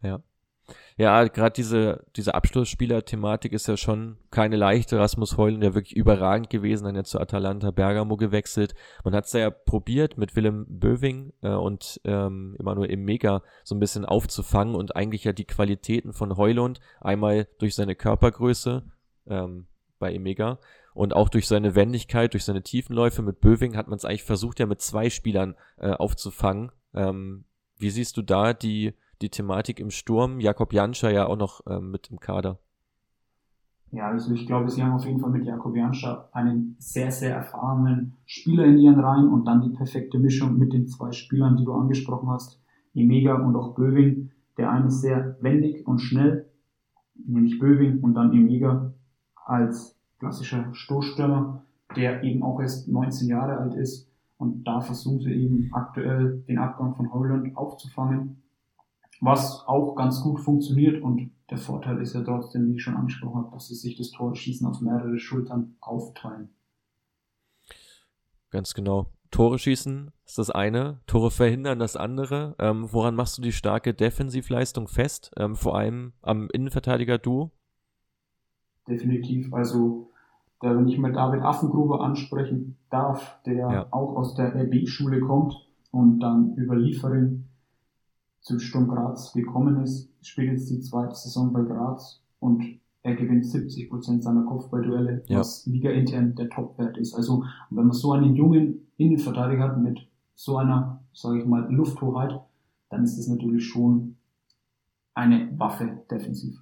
[0.00, 0.08] Ja.
[0.08, 0.22] ja.
[0.96, 4.98] Ja, gerade diese, diese Abschlussspieler-Thematik ist ja schon keine leichte.
[4.98, 8.74] Rasmus Heulen, der wirklich überragend gewesen, dann jetzt zu Atalanta Bergamo gewechselt.
[9.04, 13.80] Man hat es ja probiert, mit Willem Böving äh, und ähm, Emanuel Mega so ein
[13.80, 18.82] bisschen aufzufangen und eigentlich ja die Qualitäten von Heulund einmal durch seine Körpergröße
[19.28, 19.66] ähm,
[19.98, 20.58] bei Emega
[20.94, 24.58] und auch durch seine Wendigkeit, durch seine Tiefenläufe mit Böving hat man es eigentlich versucht,
[24.58, 26.72] ja mit zwei Spielern äh, aufzufangen.
[26.92, 27.44] Ähm,
[27.78, 30.40] wie siehst du da die die Thematik im Sturm.
[30.40, 32.58] Jakob Janscher ja auch noch ähm, mit im Kader.
[33.90, 37.34] Ja, also ich glaube, sie haben auf jeden Fall mit Jakob Janscher einen sehr, sehr
[37.34, 41.64] erfahrenen Spieler in ihren Reihen und dann die perfekte Mischung mit den zwei Spielern, die
[41.64, 42.60] du angesprochen hast,
[42.94, 44.30] Emega und auch Böving.
[44.58, 46.50] Der eine ist sehr wendig und schnell,
[47.14, 48.92] nämlich Böving und dann Emega
[49.46, 51.64] als klassischer Stoßstürmer,
[51.96, 56.58] der eben auch erst 19 Jahre alt ist und da versuchen sie eben aktuell den
[56.58, 58.42] Abgang von Holland aufzufangen
[59.20, 63.44] was auch ganz gut funktioniert und der Vorteil ist ja trotzdem, wie ich schon angesprochen
[63.44, 66.50] habe, dass sie sich das Tore-Schießen auf mehrere Schultern aufteilen.
[68.50, 69.06] Ganz genau.
[69.30, 72.54] Tore schießen ist das eine, Tore verhindern das andere.
[72.58, 75.30] Ähm, woran machst du die starke Defensivleistung fest?
[75.36, 77.50] Ähm, vor allem am Innenverteidiger-Duo?
[78.88, 79.52] Definitiv.
[79.52, 80.10] Also,
[80.60, 83.86] da, wenn ich mal David Affengruber ansprechen darf, der ja.
[83.90, 85.54] auch aus der RB-Schule kommt
[85.90, 87.44] und dann über Liefering
[88.48, 93.46] zu Sturm Graz gekommen ist, spielt jetzt die zweite Saison bei Graz und er gewinnt
[93.46, 95.38] 70 Prozent seiner Kopfballduelle, ja.
[95.38, 97.14] was Liga intern der Topwert ist.
[97.14, 100.00] Also wenn man so einen jungen Innenverteidiger hat mit
[100.34, 102.40] so einer, sage ich mal, Lufthoheit,
[102.90, 104.16] dann ist das natürlich schon
[105.14, 106.58] eine Waffe defensiv.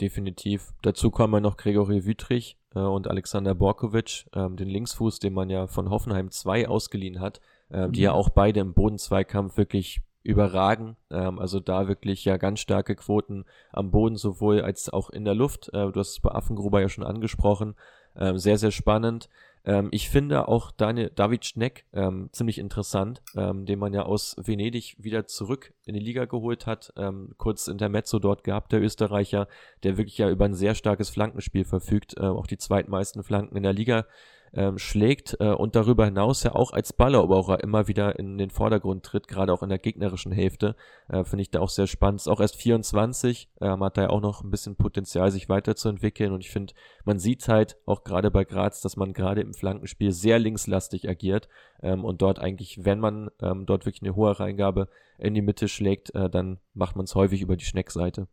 [0.00, 0.72] Definitiv.
[0.82, 5.66] Dazu kommen noch Gregory Wüttrich äh, und Alexander Borkovic, äh, den Linksfuß, den man ja
[5.66, 8.16] von Hoffenheim 2 ausgeliehen hat äh, die ja mhm.
[8.16, 10.96] auch beide im Bodenzweikampf wirklich überragen.
[11.10, 15.34] Ähm, also da wirklich ja ganz starke Quoten am Boden sowohl als auch in der
[15.34, 15.68] Luft.
[15.68, 17.74] Äh, du hast es bei Affengruber ja schon angesprochen.
[18.16, 19.28] Ähm, sehr, sehr spannend.
[19.64, 24.36] Ähm, ich finde auch Daniel, David Schneck ähm, ziemlich interessant, ähm, den man ja aus
[24.38, 26.92] Venedig wieder zurück in die Liga geholt hat.
[26.96, 29.48] Ähm, kurz Intermezzo dort gehabt, der Österreicher,
[29.82, 33.62] der wirklich ja über ein sehr starkes Flankenspiel verfügt, äh, auch die zweitmeisten Flanken in
[33.62, 34.06] der Liga
[34.52, 39.04] ähm, schlägt äh, und darüber hinaus ja auch als Balleroberer immer wieder in den Vordergrund
[39.04, 40.76] tritt, gerade auch in der gegnerischen Hälfte.
[41.08, 42.20] Äh, Finde ich da auch sehr spannend.
[42.20, 46.32] Ist auch erst 24, ähm, hat da ja auch noch ein bisschen Potenzial, sich weiterzuentwickeln
[46.32, 50.12] und ich finde, man sieht halt auch gerade bei Graz, dass man gerade im Flankenspiel
[50.12, 51.48] sehr linkslastig agiert
[51.82, 55.68] ähm, und dort eigentlich, wenn man ähm, dort wirklich eine hohe Reingabe in die Mitte
[55.68, 58.26] schlägt, äh, dann macht man es häufig über die Schneckseite.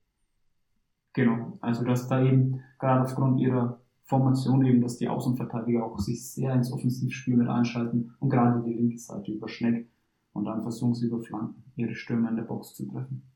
[1.14, 6.32] Genau, also dass da eben gerade aufgrund ihrer Formation eben, dass die Außenverteidiger auch sich
[6.32, 9.90] sehr ins Offensivspiel mit einschalten und gerade die linke Seite über Schneck
[10.32, 13.30] und dann versuchen sie über Flanken ihre Stürmer in der Box zu treffen.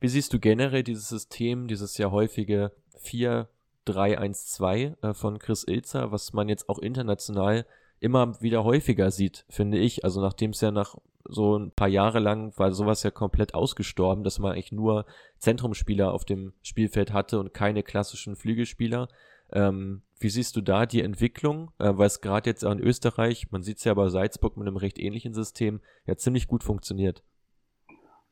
[0.00, 6.32] Wie siehst du generell dieses System, dieses ja häufige 4-3-1-2 äh, von Chris Ilzer, was
[6.32, 7.66] man jetzt auch international
[8.00, 10.04] immer wieder häufiger sieht, finde ich.
[10.04, 14.24] Also nachdem es ja nach so ein paar Jahre lang war sowas ja komplett ausgestorben,
[14.24, 15.06] dass man eigentlich nur
[15.38, 19.08] Zentrumspieler auf dem Spielfeld hatte und keine klassischen Flügelspieler.
[19.54, 21.70] Ähm, wie siehst du da die Entwicklung?
[21.78, 24.76] Äh, weil es gerade jetzt in Österreich, man sieht es ja bei Salzburg mit einem
[24.76, 27.24] recht ähnlichen System, ja ziemlich gut funktioniert.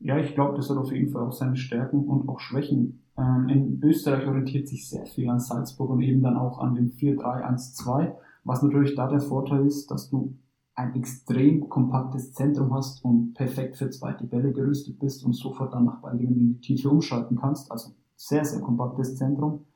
[0.00, 3.04] Ja, ich glaube, das hat auf jeden Fall auch seine Stärken und auch Schwächen.
[3.16, 6.90] Ähm, in Österreich orientiert sich sehr viel an Salzburg und eben dann auch an dem
[6.90, 10.36] 4-3-1-2, was natürlich da der Vorteil ist, dass du
[10.74, 15.84] ein extrem kompaktes Zentrum hast und perfekt für zweite Bälle gerüstet bist und sofort dann
[15.84, 17.70] nach Ballgewinn in die Tiefe umschalten kannst.
[17.70, 19.66] Also sehr, sehr kompaktes Zentrum.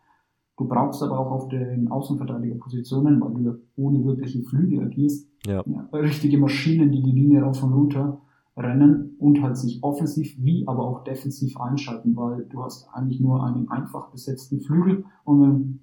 [0.56, 5.62] Du brauchst aber auch auf den Außenverteidigerpositionen, weil du ja ohne wirkliche Flügel agierst, ja.
[5.66, 8.20] Ja, richtige Maschinen, die die Linie rauf und runter
[8.56, 13.44] rennen und halt sich offensiv wie aber auch defensiv einschalten, weil du hast eigentlich nur
[13.44, 15.80] einen einfach besetzten Flügel, um im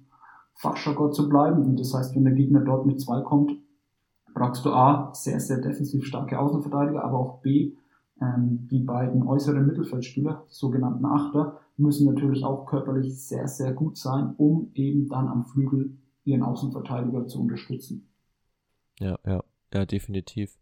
[0.54, 1.62] Fachjargon zu bleiben.
[1.62, 3.52] Und das heißt, wenn der Gegner dort mit zwei kommt,
[4.34, 7.74] brauchst du A, sehr, sehr defensiv starke Außenverteidiger, aber auch B,
[8.20, 13.96] ähm, die beiden äußeren Mittelfeldspieler, die sogenannten Achter, müssen natürlich auch körperlich sehr, sehr gut
[13.96, 18.08] sein, um eben dann am Flügel ihren Außenverteidiger zu unterstützen.
[18.98, 20.56] Ja, ja, ja, definitiv.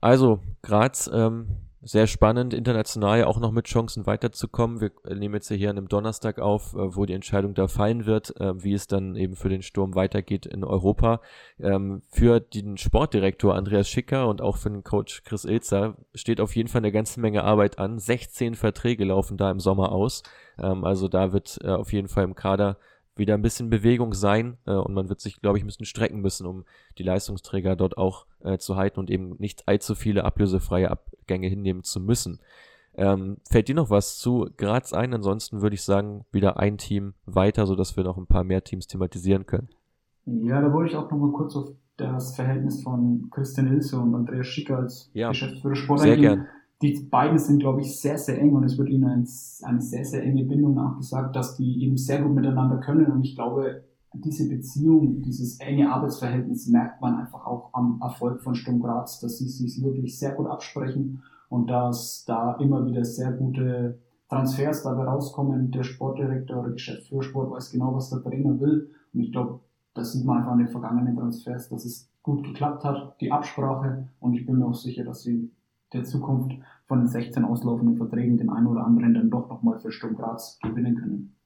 [0.00, 4.80] Also, Graz, ähm, sehr spannend, international auch noch mit Chancen weiterzukommen.
[4.80, 8.38] Wir nehmen jetzt hier an einem Donnerstag auf, äh, wo die Entscheidung da fallen wird,
[8.40, 11.20] äh, wie es dann eben für den Sturm weitergeht in Europa.
[11.60, 16.56] Ähm, für den Sportdirektor Andreas Schicker und auch für den Coach Chris Ilzer steht auf
[16.56, 17.98] jeden Fall eine ganze Menge Arbeit an.
[17.98, 20.24] 16 Verträge laufen da im Sommer aus.
[20.58, 22.78] Ähm, also da wird äh, auf jeden Fall im Kader
[23.14, 26.46] wieder ein bisschen Bewegung sein und man wird sich, glaube ich, ein bisschen strecken müssen,
[26.46, 26.64] um
[26.98, 31.82] die Leistungsträger dort auch äh, zu halten und eben nicht allzu viele ablösefreie Abgänge hinnehmen
[31.82, 32.40] zu müssen.
[32.94, 35.14] Ähm, fällt dir noch was zu Graz ein?
[35.14, 38.88] Ansonsten würde ich sagen, wieder ein Team weiter, sodass wir noch ein paar mehr Teams
[38.88, 39.68] thematisieren können.
[40.26, 44.14] Ja, da wollte ich auch noch mal kurz auf das Verhältnis von Christian Ilse und
[44.14, 46.34] Andreas Schicker als ja, Geschäftsführer Sport sehr eingehen.
[46.34, 46.46] Gern.
[46.82, 49.28] Die beiden sind, glaube ich, sehr, sehr eng und es wird ihnen ein,
[49.62, 53.34] eine sehr, sehr enge Bindung nachgesagt, dass die eben sehr gut miteinander können und ich
[53.34, 53.82] glaube,
[54.20, 59.38] diese Beziehung, dieses enge Arbeitsverhältnis merkt man einfach auch am Erfolg von Sturm Graz, dass
[59.38, 65.04] sie sich wirklich sehr gut absprechen und dass da immer wieder sehr gute Transfers dabei
[65.04, 65.70] rauskommen.
[65.70, 68.90] Der Sportdirektor oder Geschäftsführer Sport weiß genau, was der Trainer will.
[69.14, 69.60] Und ich glaube,
[69.94, 74.08] das sieht man einfach an den vergangenen Transfers, dass es gut geklappt hat, die Absprache.
[74.20, 75.50] Und ich bin mir auch sicher, dass sie
[75.92, 76.52] der Zukunft
[76.86, 80.58] von den 16 auslaufenden Verträgen den einen oder anderen dann doch nochmal für Sturm Graz
[80.62, 81.37] gewinnen können.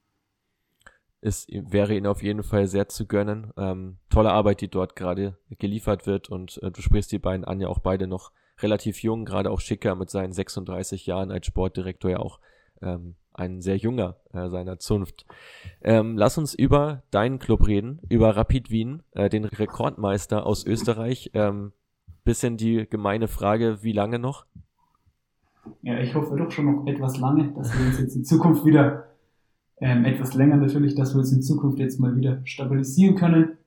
[1.22, 3.52] Es wäre ihnen auf jeden Fall sehr zu gönnen.
[3.56, 7.60] Ähm, tolle Arbeit, die dort gerade geliefert wird und äh, du sprichst die beiden an,
[7.60, 12.10] ja auch beide noch relativ jung, gerade auch Schicker mit seinen 36 Jahren als Sportdirektor
[12.10, 12.40] ja auch
[12.82, 15.24] ähm, ein sehr junger äh, seiner Zunft.
[15.80, 21.30] Ähm, lass uns über deinen Club reden, über Rapid Wien, äh, den Rekordmeister aus Österreich.
[21.34, 21.72] Ähm,
[22.24, 24.44] bisschen die gemeine Frage, wie lange noch?
[25.82, 29.11] Ja, ich hoffe doch schon noch etwas lange, dass wir uns jetzt in Zukunft wieder,
[29.82, 33.58] ähm, etwas länger natürlich, dass wir uns in Zukunft jetzt mal wieder stabilisieren können.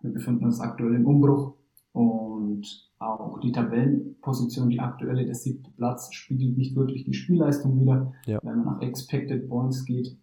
[0.00, 1.54] Wir befinden uns aktuell im Umbruch
[1.92, 8.12] und auch die Tabellenposition, die aktuelle, der siebte Platz, spiegelt nicht wirklich die Spielleistung wieder.
[8.26, 8.38] Ja.
[8.44, 10.16] Wenn man nach Expected Points geht,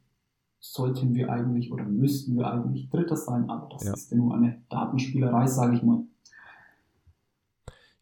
[0.61, 3.93] sollten wir eigentlich oder müssten wir eigentlich Dritter sein, aber das ja.
[3.93, 6.03] ist ja nur eine Datenspielerei, sage ich mal.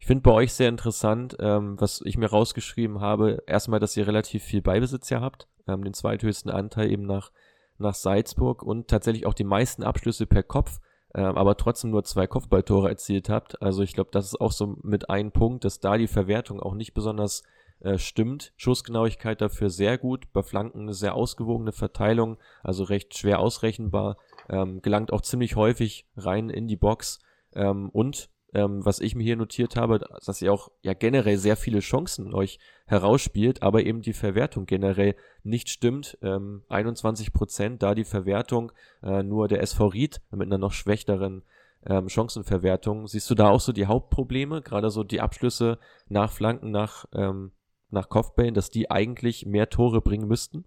[0.04, 4.06] Ich finde bei euch sehr interessant, ähm, was ich mir rausgeschrieben habe, erstmal, dass ihr
[4.06, 7.32] relativ viel Beibesitz ja habt, ähm, den zweithöchsten Anteil eben nach,
[7.78, 10.80] nach Salzburg und tatsächlich auch die meisten Abschlüsse per Kopf
[11.14, 13.62] äh, aber trotzdem nur zwei Kopfballtore erzielt habt.
[13.62, 16.74] Also ich glaube, das ist auch so mit ein Punkt, dass da die Verwertung auch
[16.74, 17.42] nicht besonders
[17.80, 18.52] äh, stimmt.
[18.58, 24.18] Schussgenauigkeit dafür sehr gut, bei Flanken eine sehr ausgewogene Verteilung, also recht schwer ausrechenbar,
[24.50, 27.20] ähm, gelangt auch ziemlich häufig rein in die Box
[27.54, 31.56] ähm, und ähm, was ich mir hier notiert habe, dass ihr auch ja generell sehr
[31.56, 36.16] viele Chancen euch herausspielt, aber eben die Verwertung generell nicht stimmt.
[36.22, 41.42] Ähm, 21 Prozent, da die Verwertung äh, nur der SV Ried mit einer noch schwächeren
[41.86, 43.08] ähm, Chancenverwertung.
[43.08, 47.52] Siehst du da auch so die Hauptprobleme, gerade so die Abschlüsse nach Flanken, nach, ähm,
[47.90, 50.64] nach Kopfbällen, dass die eigentlich mehr Tore bringen müssten?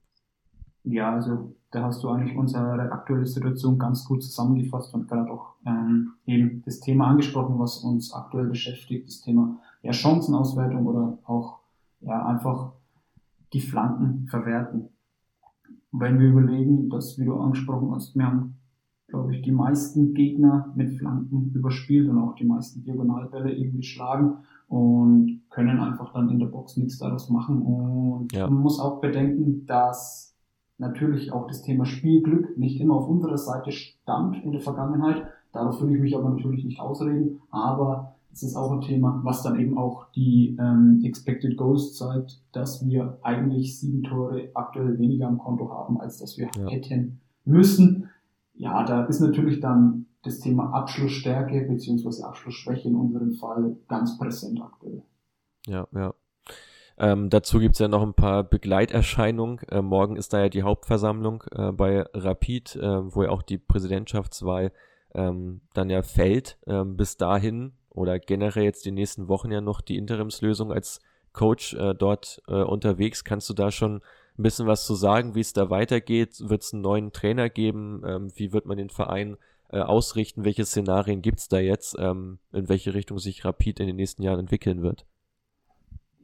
[0.84, 5.56] Ja, also da hast du eigentlich unsere aktuelle Situation ganz gut zusammengefasst und gerade auch
[5.66, 11.60] ähm, eben das Thema angesprochen, was uns aktuell beschäftigt, das Thema ja, Chancenauswertung oder auch
[12.02, 12.72] ja einfach
[13.54, 14.90] die Flanken verwerten.
[15.92, 18.58] Wenn wir überlegen, dass, wie du angesprochen hast, wir haben,
[19.08, 24.38] glaube ich, die meisten Gegner mit Flanken überspielt und auch die meisten Diagonalbälle eben geschlagen
[24.68, 27.62] und können einfach dann in der Box nichts daraus machen.
[27.62, 28.50] Und ja.
[28.50, 30.27] man muss auch bedenken, dass
[30.78, 35.24] natürlich auch das Thema Spielglück nicht immer auf unserer Seite stand in der Vergangenheit.
[35.52, 39.42] Darauf will ich mich aber natürlich nicht ausreden, aber es ist auch ein Thema, was
[39.42, 45.28] dann eben auch die ähm, Expected Goals zeigt, dass wir eigentlich sieben Tore aktuell weniger
[45.28, 46.68] am Konto haben, als dass wir ja.
[46.68, 48.10] hätten müssen.
[48.54, 54.62] Ja, da ist natürlich dann das Thema Abschlussstärke beziehungsweise Abschlussschwäche in unserem Fall ganz präsent
[54.62, 55.02] aktuell.
[55.66, 56.14] Ja, ja.
[57.00, 59.60] Ähm, dazu gibt's ja noch ein paar Begleiterscheinungen.
[59.70, 63.60] Äh, morgen ist da ja die Hauptversammlung äh, bei Rapid, äh, wo ja auch die
[63.60, 64.72] Präsidentschaftswahl
[65.14, 66.58] ähm, dann ja fällt.
[66.66, 71.00] Ähm, bis dahin oder generell jetzt die nächsten Wochen ja noch die Interimslösung als
[71.34, 73.24] Coach äh, dort äh, unterwegs.
[73.24, 74.02] Kannst du da schon
[74.38, 76.50] ein bisschen was zu sagen, wie es da weitergeht?
[76.50, 78.02] Wird es einen neuen Trainer geben?
[78.06, 79.38] Ähm, wie wird man den Verein
[79.70, 80.46] äh, ausrichten?
[80.46, 81.96] Welche Szenarien gibt's da jetzt?
[82.00, 85.06] Ähm, in welche Richtung sich Rapid in den nächsten Jahren entwickeln wird?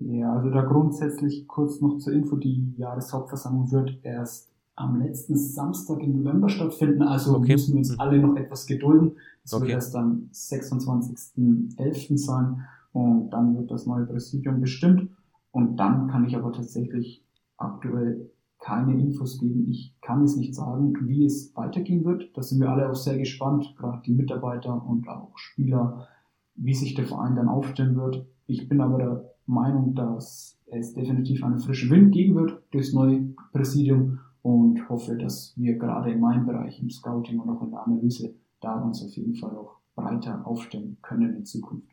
[0.06, 6.02] Ja, also da grundsätzlich kurz noch zur Info, die Jahreshauptversammlung wird erst am letzten Samstag
[6.02, 7.54] im November stattfinden, also okay.
[7.54, 8.00] müssen wir uns mhm.
[8.00, 9.14] alle noch etwas gedulden.
[9.44, 9.64] Es okay.
[9.64, 12.18] wird erst am 26.11.
[12.18, 15.10] sein und dann wird das neue Präsidium bestimmt
[15.52, 17.24] und dann kann ich aber tatsächlich
[17.58, 19.70] aktuell keine Infos geben.
[19.70, 22.36] Ich kann es nicht sagen, wie es weitergehen wird.
[22.36, 26.08] Da sind wir alle auch sehr gespannt, gerade die Mitarbeiter und auch Spieler,
[26.56, 28.26] wie sich der Verein dann aufstellen wird.
[28.48, 33.34] Ich bin aber der Meinung, dass es definitiv einen frischen Wind geben wird durchs neue
[33.52, 37.86] Präsidium und hoffe, dass wir gerade in meinem Bereich im Scouting und auch in der
[37.86, 41.88] Analyse da uns auf jeden Fall auch breiter aufstellen können in Zukunft.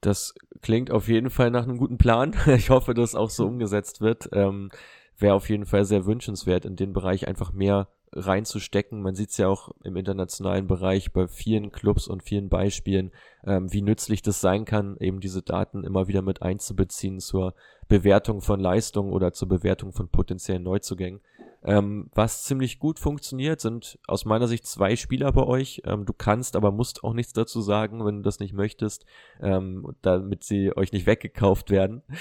[0.00, 2.34] Das klingt auf jeden Fall nach einem guten Plan.
[2.46, 4.28] Ich hoffe, dass auch so umgesetzt wird.
[4.32, 4.70] Ähm,
[5.16, 9.02] Wäre auf jeden Fall sehr wünschenswert, in dem Bereich einfach mehr reinzustecken.
[9.02, 13.12] Man sieht es ja auch im internationalen Bereich bei vielen Clubs und vielen Beispielen,
[13.44, 17.54] ähm, wie nützlich das sein kann, eben diese Daten immer wieder mit einzubeziehen zur
[17.88, 21.20] Bewertung von Leistungen oder zur Bewertung von potenziellen Neuzugängen.
[21.64, 25.82] Ähm, was ziemlich gut funktioniert, sind aus meiner Sicht zwei Spieler bei euch.
[25.86, 29.06] Ähm, du kannst, aber musst auch nichts dazu sagen, wenn du das nicht möchtest,
[29.40, 32.02] ähm, damit sie euch nicht weggekauft werden.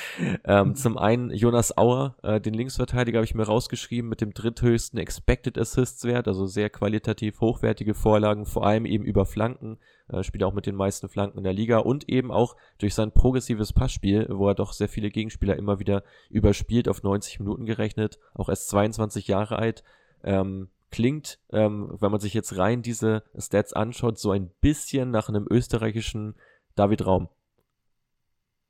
[0.45, 0.75] Ähm, mhm.
[0.75, 5.57] Zum einen Jonas Auer, äh, den Linksverteidiger habe ich mir rausgeschrieben mit dem dritthöchsten Expected
[5.57, 9.77] Assists Wert, also sehr qualitativ hochwertige Vorlagen, vor allem eben über Flanken
[10.09, 13.11] äh, spielt auch mit den meisten Flanken in der Liga und eben auch durch sein
[13.11, 18.19] progressives Passspiel, wo er doch sehr viele Gegenspieler immer wieder überspielt, auf 90 Minuten gerechnet,
[18.33, 19.83] auch erst 22 Jahre alt.
[20.23, 25.29] Ähm, klingt, ähm, wenn man sich jetzt rein diese Stats anschaut, so ein bisschen nach
[25.29, 26.35] einem österreichischen
[26.75, 27.29] David Raum.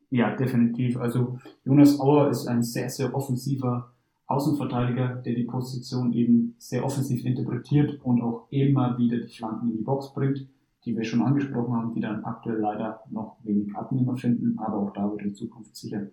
[0.09, 0.97] Ja, definitiv.
[0.97, 3.93] Also Jonas Auer ist ein sehr, sehr offensiver
[4.27, 9.77] Außenverteidiger, der die Position eben sehr offensiv interpretiert und auch immer wieder die Flanken in
[9.77, 10.47] die Box bringt
[10.85, 14.93] die wir schon angesprochen haben, die dann aktuell leider noch wenig Abnehmer finden, aber auch
[14.93, 16.07] da wird in Zukunft sicher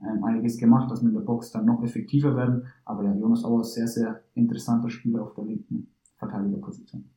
[0.00, 2.66] ähm, einiges gemacht, dass wir in der Box dann noch effektiver werden.
[2.84, 7.10] Aber ja, Jonas Auer ist sehr, sehr interessanter Spieler auf der linken Verteidigerposition.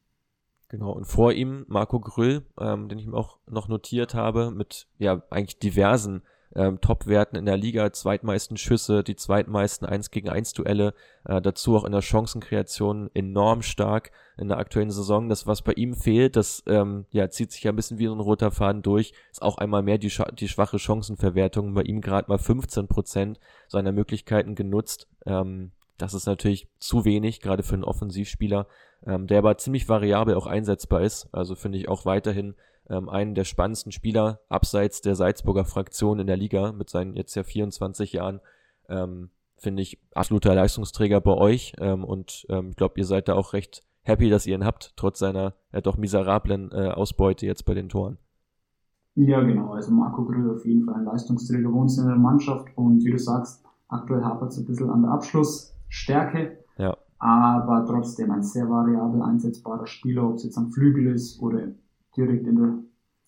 [0.70, 4.88] Genau, und vor ihm Marco Grüll, ähm, den ich mir auch noch notiert habe, mit
[4.98, 6.24] ja eigentlich diversen
[6.58, 11.78] ähm, Top-Werten in der Liga, zweitmeisten Schüsse, die zweitmeisten 1 gegen 1 Duelle, äh, dazu
[11.78, 15.30] auch in der Chancenkreation enorm stark in der aktuellen Saison.
[15.30, 18.14] Das, was bei ihm fehlt, das ähm, ja, zieht sich ja ein bisschen wie so
[18.14, 21.76] ein roter Faden durch, ist auch einmal mehr die, die schwache Chancenverwertung.
[21.76, 25.08] Bei ihm gerade mal 15 Prozent seiner Möglichkeiten genutzt.
[25.28, 28.68] Ähm, das ist natürlich zu wenig, gerade für einen Offensivspieler,
[29.06, 31.30] ähm, der aber ziemlich variabel auch einsetzbar ist.
[31.32, 32.56] Also finde ich auch weiterhin
[32.90, 37.36] ähm, einen der spannendsten Spieler abseits der Salzburger Fraktion in der Liga mit seinen jetzt
[37.36, 38.40] ja 24 Jahren.
[38.90, 43.34] Ähm, Finde ich absoluter Leistungsträger bei euch ähm, und ähm, ich glaube, ihr seid da
[43.34, 47.66] auch recht happy, dass ihr ihn habt, trotz seiner ja, doch miserablen äh, Ausbeute jetzt
[47.66, 48.18] bei den Toren.
[49.16, 49.74] Ja, genau.
[49.74, 53.12] Also Marco Grüll auf jeden Fall ein Leistungsträger bei uns in der Mannschaft und wie
[53.12, 56.64] du sagst, aktuell hapert es ein bisschen an der Abschlussstärke.
[56.78, 56.96] Ja.
[57.18, 61.70] Aber trotzdem ein sehr variabel einsetzbarer Spieler, ob es jetzt am Flügel ist oder
[62.18, 62.80] direkt in der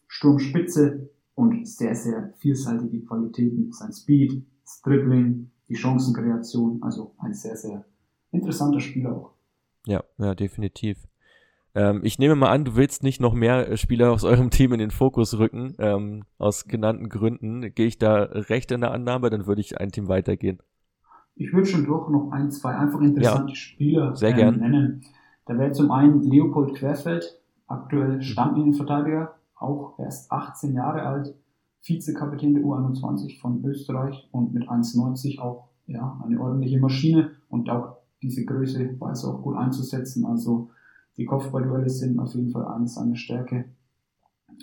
[0.07, 3.71] Sturmspitze und sehr, sehr vielseitige Qualitäten.
[3.71, 7.85] Sein Speed, das Dribbling, die Chancenkreation, also ein sehr, sehr
[8.31, 9.33] interessanter Spieler auch.
[9.85, 11.07] Ja, ja, definitiv.
[11.75, 14.79] Ähm, ich nehme mal an, du willst nicht noch mehr Spieler aus eurem Team in
[14.79, 17.73] den Fokus rücken, ähm, aus genannten Gründen.
[17.73, 20.59] Gehe ich da recht in der Annahme, dann würde ich ein Team weitergehen.
[21.35, 24.59] Ich würde schon doch noch ein, zwei einfach interessante ja, Spieler sehr ähm, gern.
[24.59, 25.05] nennen.
[25.45, 31.35] Da wäre zum einen Leopold Querfeld, aktuell Stamminnenverteidiger, auch erst 18 Jahre alt,
[31.81, 37.97] Vizekapitän der U21 von Österreich und mit 1,90 auch ja, eine ordentliche Maschine und auch
[38.21, 40.25] diese Größe weiß er auch gut einzusetzen.
[40.25, 40.69] Also
[41.17, 43.65] die Kopfballduelle sind auf jeden Fall eine seiner Stärke.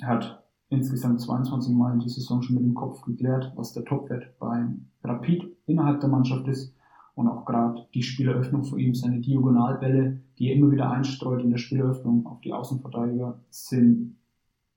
[0.02, 3.84] Er hat insgesamt 22 Mal in dieser Saison schon mit dem Kopf geklärt, was der
[3.84, 6.74] Topwert beim Rapid innerhalb der Mannschaft ist
[7.16, 11.50] und auch gerade die Spieleröffnung von ihm, seine Diagonalbälle, die er immer wieder einstreut in
[11.50, 14.16] der Spieleröffnung auf die Außenverteidiger, sind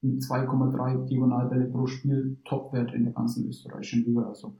[0.01, 4.21] mit 2,3 Diagonalbälle pro Spiel Topwert in der ganzen österreichischen Liga.
[4.21, 4.55] Also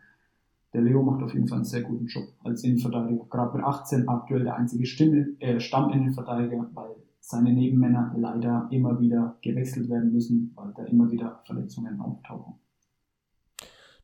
[0.74, 3.26] der Leo macht auf jeden Fall einen sehr guten Job als Innenverteidiger.
[3.30, 9.38] Gerade mit 18 aktuell der einzige Stimme, äh, Stamminnenverteidiger, weil seine Nebenmänner leider immer wieder
[9.42, 12.56] gewechselt werden müssen, weil da immer wieder Verletzungen auftauchen.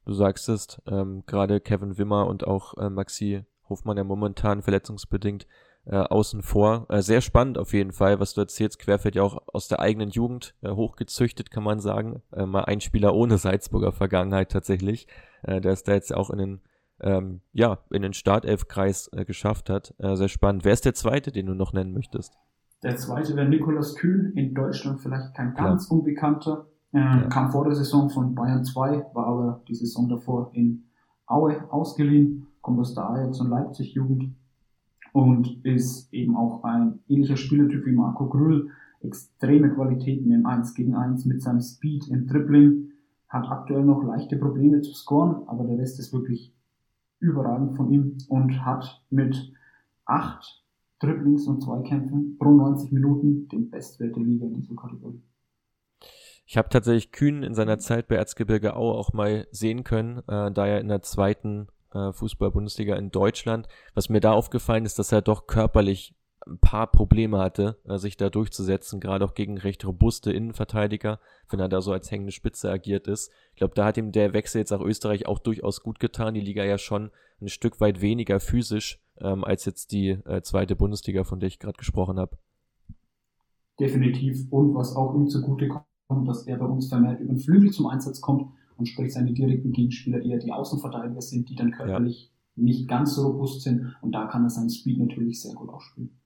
[0.06, 5.48] Du sagst es, ähm, gerade Kevin Wimmer und auch äh, Maxi Hofmann ja momentan verletzungsbedingt
[5.86, 6.86] äh, außen vor.
[6.90, 8.80] Äh, sehr spannend auf jeden Fall, was du erzählst.
[8.80, 12.22] Querfeld ja auch aus der eigenen Jugend äh, hochgezüchtet, kann man sagen.
[12.32, 15.08] Äh, mal ein Spieler ohne Salzburger Vergangenheit tatsächlich,
[15.44, 16.62] äh, der es da jetzt auch in den
[17.02, 19.94] ähm, ja, in den Startelfkreis äh, geschafft hat.
[19.98, 20.64] Äh, sehr spannend.
[20.64, 22.38] Wer ist der zweite, den du noch nennen möchtest?
[22.84, 26.00] Der zweite wäre Nikolaus Kühn, in Deutschland vielleicht kein ganz Klar.
[26.00, 26.68] unbekannter.
[26.94, 27.28] Äh, ja.
[27.28, 30.86] Kam vor der Saison von Bayern 2, war aber die Saison davor in
[31.28, 34.34] Aue ausgeliehen kommt aus der Ajax und Leipzig Jugend
[35.14, 38.72] und ist eben auch ein ähnlicher Spielertyp wie Marco Grüll.
[39.02, 42.92] Extreme Qualitäten im 1 gegen 1 mit seinem Speed im Dribbling.
[43.30, 46.56] Hat aktuell noch leichte Probleme zu scoren, aber der Rest ist wirklich
[47.20, 49.54] überragend von ihm und hat mit
[50.06, 50.66] acht
[51.00, 55.22] Dribblings und Zweikämpfen pro 90 Minuten den Bestwert der Liga in dieser Kategorie.
[56.48, 60.52] Ich habe tatsächlich Kühn in seiner Zeit bei Erzgebirge Aue auch mal sehen können, äh,
[60.52, 63.68] da er in der zweiten äh, Fußball-Bundesliga in Deutschland.
[63.94, 66.14] Was mir da aufgefallen ist, dass er doch körperlich
[66.46, 71.20] ein paar Probleme hatte, äh, sich da durchzusetzen, gerade auch gegen recht robuste Innenverteidiger,
[71.50, 73.32] wenn er da so als hängende Spitze agiert ist.
[73.52, 76.34] Ich glaube, da hat ihm der Wechsel jetzt nach Österreich auch durchaus gut getan.
[76.34, 80.76] Die Liga ja schon ein Stück weit weniger physisch ähm, als jetzt die äh, zweite
[80.76, 82.38] Bundesliga, von der ich gerade gesprochen habe.
[83.80, 84.46] Definitiv.
[84.52, 85.68] Und was auch ihm zugute
[86.08, 89.34] kommt, dass er bei uns vermehrt über den Flügel zum Einsatz kommt und sprich seine
[89.34, 92.64] direkten Gegenspieler eher die Außenverteidiger sind, die dann körperlich ja.
[92.64, 93.96] nicht ganz so robust sind.
[94.02, 96.18] Und da kann er seinen Speed natürlich sehr gut ausspielen.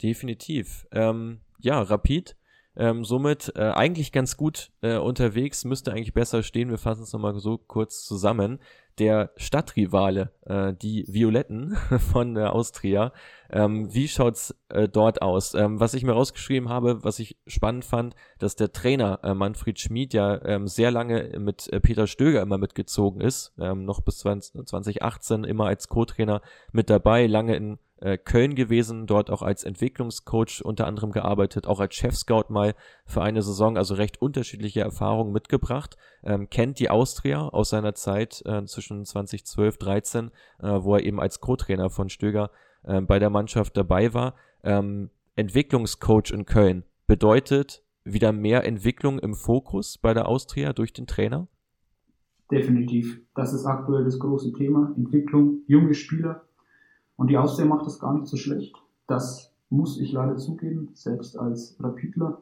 [0.00, 0.86] Definitiv.
[0.92, 2.36] Ähm, ja, Rapid
[2.76, 6.70] ähm, somit äh, eigentlich ganz gut äh, unterwegs, müsste eigentlich besser stehen.
[6.70, 8.60] Wir fassen es nochmal so kurz zusammen.
[8.98, 11.76] Der Stadtrivale, äh, die Violetten
[12.12, 13.12] von der Austria.
[13.50, 15.54] Ähm, wie schaut's äh, dort aus?
[15.54, 19.78] Ähm, was ich mir rausgeschrieben habe, was ich spannend fand, dass der Trainer äh, Manfred
[19.78, 24.18] Schmid ja ähm, sehr lange mit äh, Peter Stöger immer mitgezogen ist, ähm, noch bis
[24.18, 29.62] 20, 2018 immer als Co-Trainer mit dabei, lange in äh, Köln gewesen, dort auch als
[29.62, 32.74] Entwicklungscoach unter anderem gearbeitet, auch als Chef-Scout mal
[33.06, 38.42] für eine Saison, also recht unterschiedliche Erfahrungen mitgebracht, ähm, kennt die Austria aus seiner Zeit
[38.44, 42.50] äh, zwischen 2012, 13, äh, wo er eben als Co-Trainer von Stöger
[42.82, 44.34] äh, bei der Mannschaft dabei war.
[44.64, 51.06] Ähm, Entwicklungscoach in Köln bedeutet wieder mehr Entwicklung im Fokus bei der Austria durch den
[51.06, 51.46] Trainer?
[52.50, 53.20] Definitiv.
[53.34, 54.92] Das ist aktuell das große Thema.
[54.96, 56.44] Entwicklung, junge Spieler,
[57.22, 58.74] und die Austria macht das gar nicht so schlecht.
[59.06, 62.38] Das muss ich leider zugeben, selbst als Rapidler.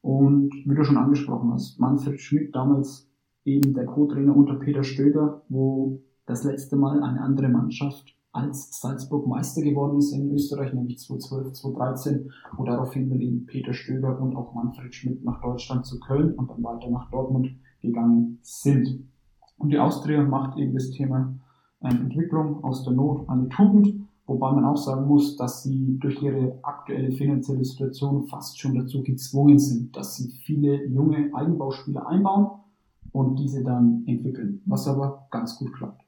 [0.00, 3.10] Und wie du schon angesprochen hast, Manfred Schmidt, damals
[3.44, 9.26] eben der Co-Trainer unter Peter Stöger, wo das letzte Mal eine andere Mannschaft als Salzburg
[9.26, 14.34] Meister geworden ist in Österreich, nämlich 2012, 2013, wo daraufhin dann eben Peter Stöger und
[14.34, 17.50] auch Manfred Schmidt nach Deutschland zu Köln und dann weiter nach Dortmund
[17.82, 19.10] gegangen sind.
[19.58, 21.34] Und die Austria macht eben das Thema
[21.80, 26.58] Entwicklung aus der Not die Tugend Wobei man auch sagen muss, dass sie durch ihre
[26.62, 32.62] aktuelle finanzielle Situation fast schon dazu gezwungen sind, dass sie viele junge Eigenbauspieler einbauen
[33.10, 36.02] und diese dann entwickeln, was aber ganz gut klappt.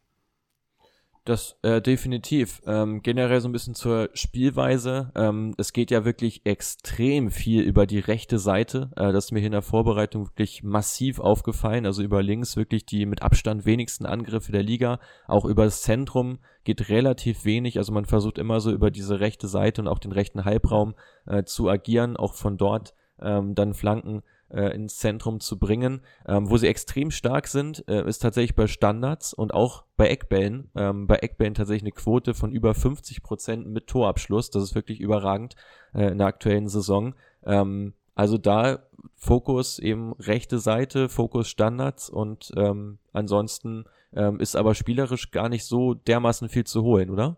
[1.24, 2.60] Das äh, definitiv.
[2.66, 5.10] Ähm, generell so ein bisschen zur Spielweise.
[5.14, 8.90] Ähm, es geht ja wirklich extrem viel über die rechte Seite.
[8.94, 11.86] Äh, das ist mir hier in der Vorbereitung wirklich massiv aufgefallen.
[11.86, 15.00] Also über links wirklich die mit Abstand wenigsten Angriffe der Liga.
[15.26, 17.78] Auch über das Zentrum geht relativ wenig.
[17.78, 20.94] Also man versucht immer so über diese rechte Seite und auch den rechten Halbraum
[21.24, 22.18] äh, zu agieren.
[22.18, 24.22] Auch von dort ähm, dann Flanken
[24.54, 26.00] äh, ins Zentrum zu bringen.
[26.26, 30.70] Ähm, wo sie extrem stark sind, äh, ist tatsächlich bei Standards und auch bei Eckbällen.
[30.74, 34.50] Ähm, bei Eckbällen tatsächlich eine Quote von über 50 Prozent mit Torabschluss.
[34.50, 35.56] Das ist wirklich überragend
[35.92, 37.14] äh, in der aktuellen Saison.
[37.44, 38.78] Ähm, also da
[39.16, 45.64] Fokus eben rechte Seite, Fokus Standards und ähm, ansonsten ähm, ist aber spielerisch gar nicht
[45.64, 47.36] so dermaßen viel zu holen, oder?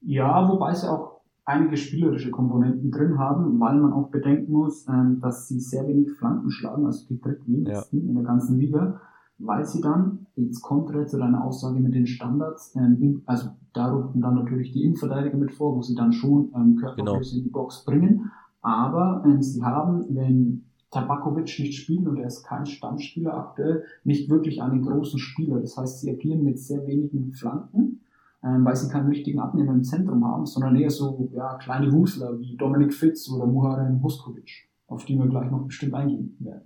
[0.00, 1.09] Ja, wobei es ja auch
[1.50, 6.12] einige spielerische Komponenten drin haben, weil man auch bedenken muss, ähm, dass sie sehr wenig
[6.12, 8.08] Flanken schlagen, also die drittwenigsten ja.
[8.08, 9.00] in der ganzen Liga,
[9.38, 14.20] weil sie dann, ins Kontra zu deiner Aussage mit den Standards, ähm, also da rücken
[14.20, 17.38] dann natürlich die Innenverteidiger mit vor, wo sie dann schon ähm, Körpergröße genau.
[17.38, 18.30] in die Box bringen,
[18.62, 24.60] aber sie haben, wenn Tabakovic nicht spielt und er ist kein Stammspieler aktuell, nicht wirklich
[24.60, 25.60] einen großen Spieler.
[25.60, 28.00] Das heißt, sie agieren mit sehr wenigen Flanken
[28.44, 32.38] ähm, weil sie keinen richtigen Abnehmer im Zentrum haben, sondern eher so ja, kleine Husler
[32.38, 36.62] wie Dominik Fitz oder Muharrem Huskovic, auf die wir gleich noch bestimmt eingehen werden.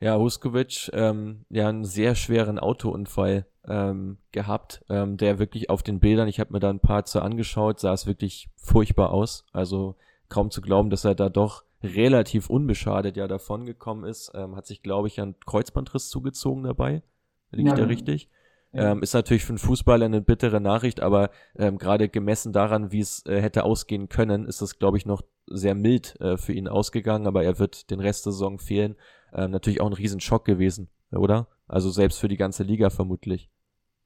[0.00, 6.00] Ja, Huskovic, ähm, ja, einen sehr schweren Autounfall ähm, gehabt, ähm, der wirklich auf den
[6.00, 9.46] Bildern, ich habe mir da ein paar zu angeschaut, sah es wirklich furchtbar aus.
[9.52, 9.96] Also
[10.28, 14.32] kaum zu glauben, dass er da doch relativ unbeschadet ja davon gekommen ist.
[14.34, 17.02] Ähm, hat sich, glaube ich, ein Kreuzbandriss zugezogen dabei.
[17.50, 18.28] Liegt ja, da richtig?
[18.74, 23.00] Ähm, ist natürlich für einen Fußballer eine bittere Nachricht, aber ähm, gerade gemessen daran, wie
[23.00, 26.68] es äh, hätte ausgehen können, ist das, glaube ich, noch sehr mild äh, für ihn
[26.68, 28.96] ausgegangen, aber er wird den Rest der Saison fehlen.
[29.32, 31.48] Ähm, natürlich auch ein Riesenschock gewesen, oder?
[31.68, 33.50] Also selbst für die ganze Liga vermutlich.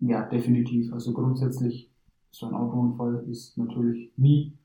[0.01, 0.93] Ja, definitiv.
[0.93, 1.91] Also grundsätzlich,
[2.31, 4.59] so ein Autounfall ist natürlich nie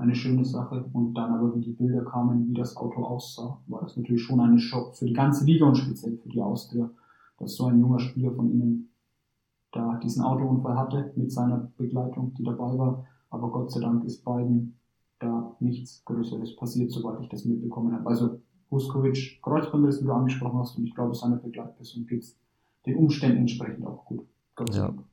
[0.00, 0.88] eine schöne Sache.
[0.92, 4.40] Und dann aber, wie die Bilder kamen, wie das Auto aussah, war das natürlich schon
[4.40, 6.90] ein Schock für die ganze Liga und speziell für die Austria,
[7.38, 8.89] dass so ein junger Spieler von ihnen
[9.72, 13.06] da diesen Autounfall hatte mit seiner Begleitung, die dabei war.
[13.30, 14.78] Aber Gott sei Dank ist beiden
[15.20, 18.08] da nichts Größeres passiert, soweit ich das mitbekommen habe.
[18.08, 18.40] Also
[18.70, 22.38] Huskovic, Kreuzbandriss, wie du angesprochen hast, und ich glaube, seiner Begleitperson geht es
[22.86, 24.26] den Umständen entsprechend auch gut.
[24.56, 25.04] Gott sei ja, Dank.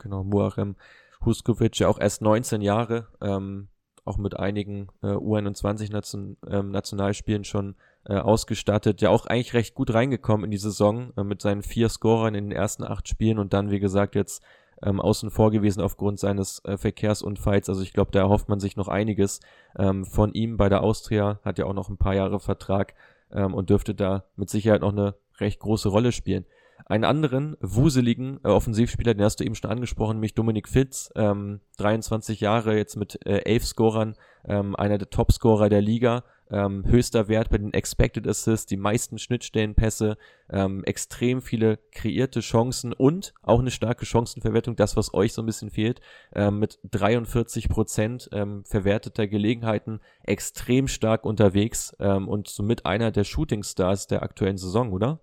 [0.00, 0.76] Genau, Muarem
[1.24, 3.68] Huskovic, ja auch erst 19 Jahre, ähm,
[4.04, 7.74] auch mit einigen äh, U21-Nationalspielen ähm, schon
[8.04, 11.88] äh, ausgestattet, ja auch eigentlich recht gut reingekommen in die Saison äh, mit seinen vier
[11.88, 14.42] Scorern in den ersten acht Spielen und dann, wie gesagt, jetzt
[14.82, 17.68] ähm, außen vor gewesen aufgrund seines äh, Verkehrsunfalls.
[17.68, 19.40] Also ich glaube, da erhofft man sich noch einiges
[19.78, 22.94] ähm, von ihm bei der Austria, hat ja auch noch ein paar Jahre Vertrag
[23.30, 26.44] ähm, und dürfte da mit Sicherheit noch eine recht große Rolle spielen.
[26.86, 31.60] Einen anderen wuseligen äh, Offensivspieler, den hast du eben schon angesprochen, nämlich Dominik Fitz, ähm,
[31.78, 34.14] 23 Jahre, jetzt mit äh, elf Scorern,
[34.44, 39.18] ähm, einer der Topscorer der Liga, ähm, höchster Wert bei den Expected Assists, die meisten
[39.18, 40.18] Schnittstellenpässe,
[40.50, 45.46] ähm, extrem viele kreierte Chancen und auch eine starke Chancenverwertung, das, was euch so ein
[45.46, 46.00] bisschen fehlt,
[46.34, 53.24] ähm, mit 43 Prozent ähm, verwerteter Gelegenheiten, extrem stark unterwegs ähm, und somit einer der
[53.24, 55.20] Shooting Stars der aktuellen Saison, oder?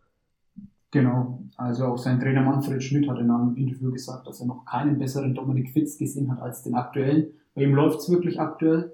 [0.92, 4.66] Genau, also auch sein Trainer Manfred Schmidt hat in einem Interview gesagt, dass er noch
[4.66, 7.28] keinen besseren Dominik Fitz gesehen hat als den aktuellen.
[7.54, 8.92] Bei ihm läuft es wirklich aktuell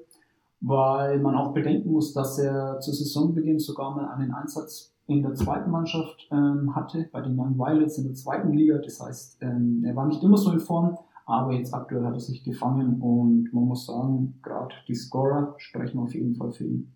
[0.61, 5.35] weil man auch bedenken muss, dass er zu Saisonbeginn sogar mal einen Einsatz in der
[5.35, 8.79] zweiten Mannschaft ähm, hatte, bei den Young Violets in der zweiten Liga.
[8.79, 12.19] Das heißt, ähm, er war nicht immer so in Form, aber jetzt aktuell hat er
[12.19, 16.91] sich gefangen und man muss sagen, gerade die Scorer sprechen auf jeden Fall für ihn.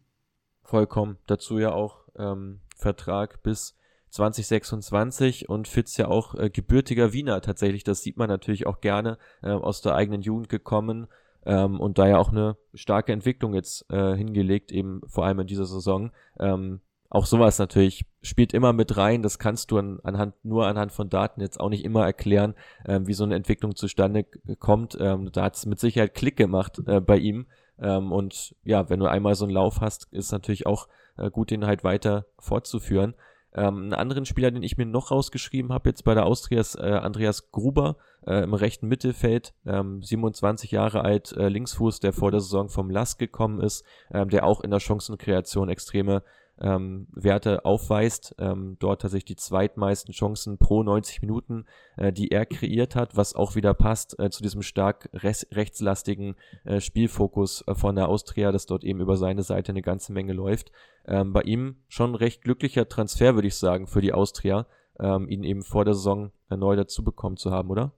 [0.64, 1.18] Vollkommen.
[1.28, 3.76] Dazu ja auch ähm, Vertrag bis
[4.10, 7.84] 2026 und Fitz ja auch äh, gebürtiger Wiener tatsächlich.
[7.84, 11.07] Das sieht man natürlich auch gerne äh, aus der eigenen Jugend gekommen
[11.45, 15.47] ähm, und da ja auch eine starke Entwicklung jetzt äh, hingelegt, eben vor allem in
[15.47, 16.12] dieser Saison.
[16.39, 19.24] Ähm, auch sowas natürlich spielt immer mit rein.
[19.24, 22.53] Das kannst du an, anhand, nur anhand von Daten jetzt auch nicht immer erklären,
[22.86, 24.26] ähm, wie so eine Entwicklung zustande
[24.60, 24.95] kommt.
[24.99, 27.47] Ähm, da hat es mit Sicherheit Klick gemacht äh, bei ihm.
[27.80, 30.88] Ähm, und ja, wenn du einmal so einen Lauf hast, ist natürlich auch
[31.18, 33.16] äh, gut, den halt weiter fortzuführen.
[33.54, 36.76] Ähm, einen anderen Spieler, den ich mir noch rausgeschrieben habe, jetzt bei der Austria, ist
[36.76, 42.32] äh, Andreas Gruber äh, im rechten Mittelfeld, ähm, 27 Jahre alt, äh, Linksfuß, der vor
[42.32, 46.24] der Saison vom Lask gekommen ist, ähm, der auch in der Chancenkreation extreme
[46.60, 48.36] ähm, Werte aufweist.
[48.38, 51.66] Ähm, dort tatsächlich die zweitmeisten Chancen pro 90 Minuten,
[51.97, 56.80] äh, die er kreiert hat, was auch wieder passt äh, zu diesem stark rechtslastigen äh,
[56.80, 60.72] Spielfokus äh, von der Austria, dass dort eben über seine Seite eine ganze Menge läuft.
[61.05, 64.66] Ähm, bei ihm schon recht glücklicher Transfer, würde ich sagen, für die Austria,
[64.99, 67.93] ähm, ihn eben vor der Saison neu dazu bekommen zu haben, oder?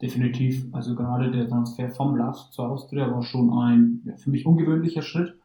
[0.00, 0.66] Definitiv.
[0.72, 5.02] Also gerade der Transfer vom Last zur Austria war schon ein ja, für mich ungewöhnlicher
[5.02, 5.38] Schritt,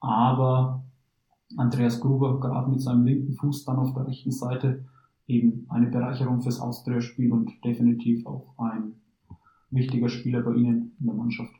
[0.00, 0.84] aber
[1.56, 4.84] Andreas Gruber gerade mit seinem linken Fuß dann auf der rechten Seite
[5.26, 8.94] eben eine Bereicherung fürs Austria-Spiel und definitiv auch ein
[9.70, 11.52] wichtiger Spieler bei Ihnen in der Mannschaft.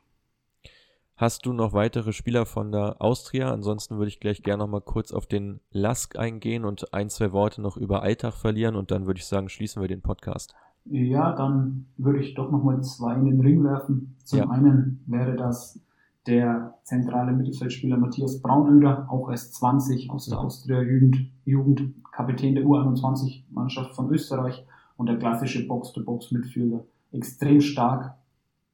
[1.16, 3.52] Hast du noch weitere Spieler von der Austria?
[3.52, 7.32] Ansonsten würde ich gleich gerne noch mal kurz auf den Lask eingehen und ein, zwei
[7.32, 10.54] Worte noch über Alltag verlieren und dann würde ich sagen, schließen wir den Podcast.
[10.84, 14.16] Ja, dann würde ich doch noch mal zwei in den Ring werfen.
[14.24, 14.50] Zum ja.
[14.50, 15.80] einen wäre das
[16.26, 23.94] der zentrale Mittelfeldspieler Matthias Braunöder, auch erst 20 aus der Austria-Jugend, Jugend, Kapitän der U21-Mannschaft
[23.94, 24.64] von Österreich
[24.96, 26.84] und der klassische Box-to-Box-Midfielder.
[27.12, 28.14] Extrem stark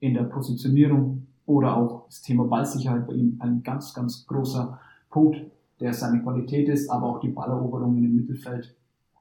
[0.01, 4.79] in der Positionierung oder auch das Thema Ballsicherheit bei ihm ein ganz, ganz großer
[5.09, 5.39] Punkt,
[5.81, 8.77] der seine Qualität ist, aber auch die Balleroberung in dem Mittelfeld.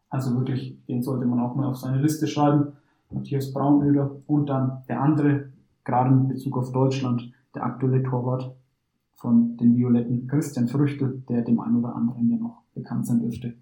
[0.09, 2.73] Also wirklich, den sollte man auch mal auf seine Liste schreiben.
[3.09, 5.49] Matthias Braunöder und dann der andere,
[5.85, 8.55] gerade in Bezug auf Deutschland, der aktuelle Torwart
[9.15, 13.55] von den Violetten, Christian Früchtel, der dem einen oder anderen ja noch bekannt sein dürfte.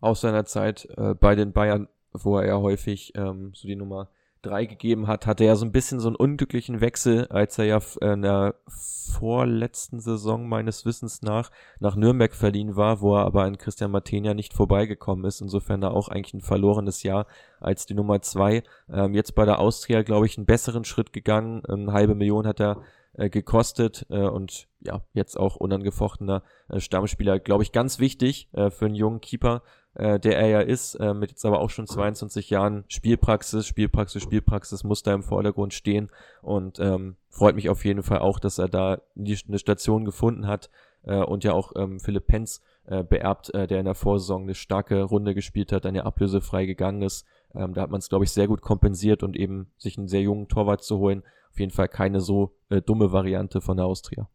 [0.00, 4.08] Aus seiner Zeit äh, bei den Bayern, wo er ja häufig ähm, so die Nummer
[4.46, 7.80] 3 gegeben hat, hatte er so ein bisschen so einen unglücklichen Wechsel, als er ja
[8.00, 13.58] in der vorletzten Saison meines Wissens nach nach Nürnberg verliehen war, wo er aber an
[13.58, 15.40] Christian Martenia nicht vorbeigekommen ist.
[15.40, 17.26] Insofern da auch eigentlich ein verlorenes Jahr
[17.60, 18.62] als die Nummer 2.
[18.92, 21.64] Ähm, jetzt bei der Austria, glaube ich, einen besseren Schritt gegangen.
[21.66, 22.82] Eine halbe Million hat er
[23.14, 28.70] äh, gekostet äh, und ja, jetzt auch unangefochtener äh, Stammspieler, glaube ich, ganz wichtig äh,
[28.70, 29.62] für einen jungen Keeper,
[29.96, 34.22] äh, der er ja ist, äh, mit jetzt aber auch schon 22 Jahren Spielpraxis, Spielpraxis,
[34.22, 36.10] Spielpraxis muss da im Vordergrund stehen
[36.42, 40.70] und ähm, freut mich auf jeden Fall auch, dass er da eine Station gefunden hat
[41.02, 44.54] äh, und ja auch ähm, Philipp Penz äh, beerbt, äh, der in der Vorsaison eine
[44.54, 47.26] starke Runde gespielt hat, dann ja ablösefrei gegangen ist.
[47.54, 50.22] Ähm, da hat man es, glaube ich, sehr gut kompensiert und eben sich einen sehr
[50.22, 51.22] jungen Torwart zu holen.
[51.50, 54.28] Auf jeden Fall keine so äh, dumme Variante von der Austria.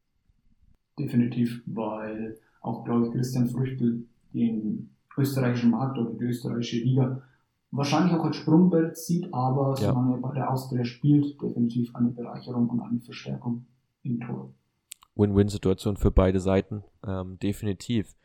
[0.98, 7.22] Definitiv, weil auch, glaube ich, Christian Früchtel den österreichischen Markt oder die österreichische Liga
[7.72, 9.90] wahrscheinlich auch als Sprungbrett sieht, aber ja.
[9.90, 13.66] solange er bei der Austria spielt, definitiv eine Bereicherung und eine Verstärkung
[14.04, 14.54] im Tor.
[15.16, 18.16] Win-Win-Situation für beide Seiten, ähm, definitiv.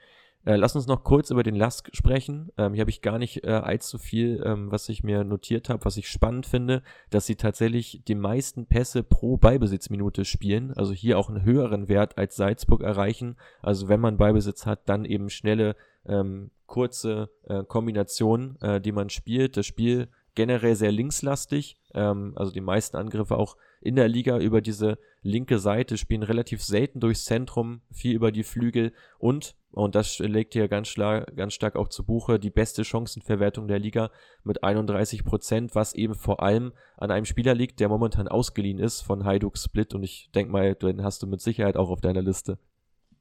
[0.45, 2.51] Äh, lass uns noch kurz über den Lask sprechen.
[2.57, 5.85] Ähm, hier habe ich gar nicht äh, allzu viel, ähm, was ich mir notiert habe,
[5.85, 11.19] was ich spannend finde, dass sie tatsächlich die meisten Pässe pro Beibesitzminute spielen, also hier
[11.19, 13.37] auch einen höheren Wert als Salzburg erreichen.
[13.61, 15.75] Also wenn man Beibesitz hat, dann eben schnelle,
[16.07, 19.57] ähm, kurze äh, Kombinationen, äh, die man spielt.
[19.57, 21.77] Das Spiel generell sehr linkslastig.
[21.95, 26.63] Ähm, also die meisten Angriffe auch in der Liga über diese linke Seite, spielen relativ
[26.63, 31.77] selten durchs Zentrum, viel über die Flügel und, und das legt hier ganz, ganz stark
[31.77, 34.11] auch zu Buche, die beste Chancenverwertung der Liga
[34.45, 39.03] mit 31 Prozent, was eben vor allem an einem Spieler liegt, der momentan ausgeliehen ist
[39.03, 42.23] von Hajduk Split und ich denke mal, den hast du mit Sicherheit auch auf deiner
[42.23, 42.59] Liste.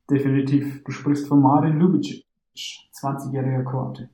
[0.09, 0.83] Definitiv.
[0.83, 2.25] Du sprichst von Marin Lubicic,
[2.55, 4.09] 20-jähriger Kroate.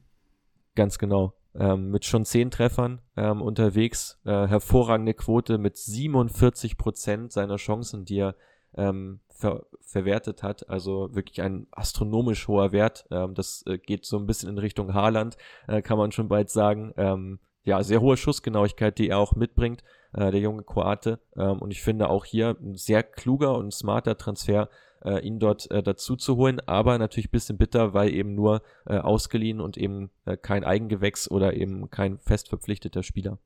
[0.75, 7.31] Ganz genau ähm, mit schon zehn Treffern ähm, unterwegs, äh, hervorragende Quote mit 47 Prozent
[7.31, 8.35] seiner Chancen, die er
[8.75, 10.69] ähm, ver verwertet hat.
[10.69, 13.05] Also wirklich ein astronomisch hoher Wert.
[13.11, 15.35] Ähm, das äh, geht so ein bisschen in Richtung Haaland,
[15.67, 16.93] äh, kann man schon bald sagen.
[16.95, 19.83] Ähm, ja, sehr hohe Schussgenauigkeit, die er auch mitbringt,
[20.13, 21.19] äh, der junge Kroate.
[21.35, 24.69] Ähm, und ich finde auch hier ein sehr kluger und smarter Transfer
[25.03, 28.61] äh, ihn dort äh, dazu zu holen, aber natürlich ein bisschen bitter, weil eben nur
[28.85, 33.37] äh, ausgeliehen und eben äh, kein Eigengewächs oder eben kein fest verpflichteter Spieler.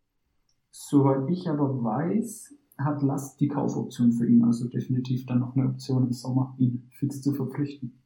[0.72, 5.68] Soweit ich aber weiß, hat Last die Kaufoption für ihn, also definitiv dann noch eine
[5.68, 8.02] Option im Sommer, ihn fix zu verpflichten.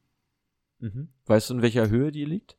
[0.78, 1.08] Mhm.
[1.26, 2.56] Weißt du, in welcher Höhe die liegt?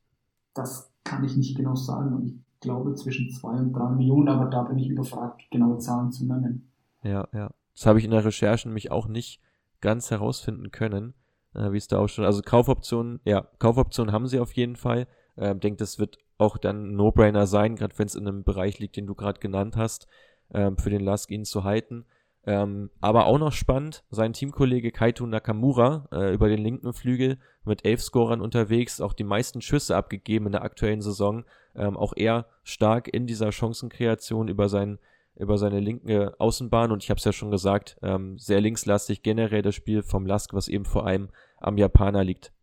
[0.54, 4.50] Das kann ich nicht genau sagen und ich glaube zwischen zwei und drei Millionen, aber
[4.50, 6.72] da bin ich überfragt, genaue Zahlen zu nennen.
[7.04, 7.52] Ja, ja.
[7.74, 9.42] Das habe ich in der Recherche nämlich auch nicht
[9.82, 11.14] ganz herausfinden können,
[11.54, 15.08] äh, wie es da auch schon, also Kaufoptionen, ja, Kaufoptionen haben sie auf jeden Fall.
[15.38, 18.98] Ähm, denke, das wird auch dann No-Brainer sein, gerade wenn es in einem Bereich liegt,
[18.98, 20.08] den du gerade genannt hast,
[20.54, 22.06] ähm, für den Lask ihn zu halten.
[22.44, 27.86] Ähm, aber auch noch spannend, sein Teamkollege Kaito Nakamura äh, über den linken Flügel mit
[27.86, 31.46] elf Scorern unterwegs, auch die meisten Schüsse abgegeben in der aktuellen Saison.
[31.76, 34.98] Ähm, auch er stark in dieser Chancenkreation über seinen
[35.42, 39.62] über seine linke Außenbahn und ich habe es ja schon gesagt, ähm, sehr linkslastig generell
[39.62, 41.30] das Spiel vom Lask, was eben vor allem
[41.60, 42.54] am Japaner liegt.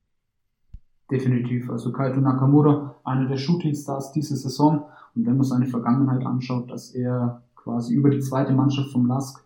[1.10, 1.70] Definitiv.
[1.70, 4.84] Also Kaito Nakamura, einer der Shootingstars diese Saison.
[5.14, 9.44] Und wenn man seine Vergangenheit anschaut, dass er quasi über die zweite Mannschaft vom Lask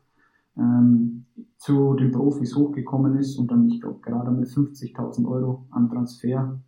[0.57, 1.25] ähm,
[1.57, 6.61] zu den Profis hochgekommen ist und dann, ich glaube, gerade mit 50.000 Euro an Transfer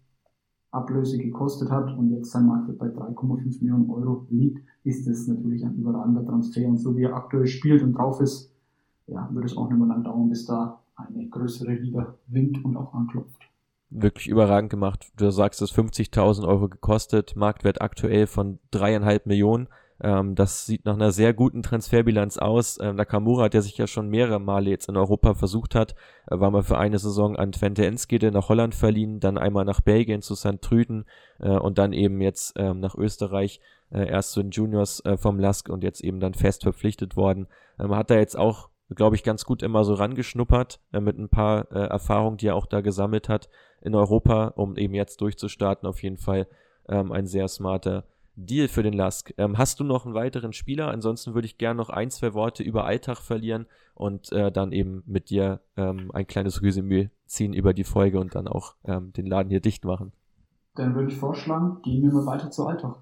[0.74, 5.64] Ablöse gekostet hat und jetzt sein Marktwert bei 3,5 Millionen Euro liegt, ist es natürlich
[5.64, 6.66] ein überragender Transfer.
[6.66, 8.52] Und so wie er aktuell spielt und drauf ist,
[9.06, 12.76] ja, wird es auch nicht mehr lang dauern, bis da eine größere Liga winkt und
[12.76, 13.40] auch anklopft.
[13.90, 15.12] Wirklich überragend gemacht.
[15.16, 19.68] Du sagst, es 50.000 Euro gekostet, Marktwert aktuell von dreieinhalb Millionen.
[20.02, 22.78] Ähm, das sieht nach einer sehr guten Transferbilanz aus.
[22.80, 25.94] Ähm, Nakamura, der sich ja schon mehrere Male jetzt in Europa versucht hat,
[26.30, 29.80] äh, war mal für eine Saison an Twente Enskede nach Holland verliehen, dann einmal nach
[29.80, 30.60] Belgien zu St.
[30.60, 31.04] Trüden
[31.38, 35.38] äh, und dann eben jetzt ähm, nach Österreich, äh, erst zu den Juniors äh, vom
[35.38, 37.46] Lask und jetzt eben dann fest verpflichtet worden.
[37.78, 41.28] Ähm, hat er jetzt auch glaube ich, ganz gut immer so rangeschnuppert äh, mit ein
[41.28, 43.48] paar äh, Erfahrungen, die er auch da gesammelt hat
[43.80, 45.88] in Europa, um eben jetzt durchzustarten.
[45.88, 46.46] Auf jeden Fall
[46.88, 48.04] ähm, ein sehr smarter
[48.36, 49.32] Deal für den Lask.
[49.38, 50.88] Ähm, hast du noch einen weiteren Spieler?
[50.88, 55.02] Ansonsten würde ich gerne noch ein, zwei Worte über Alltag verlieren und äh, dann eben
[55.06, 59.26] mit dir ähm, ein kleines Resümee ziehen über die Folge und dann auch ähm, den
[59.26, 60.12] Laden hier dicht machen.
[60.74, 62.96] Dann würde ich vorschlagen, gehen wir mal weiter zu Alltag.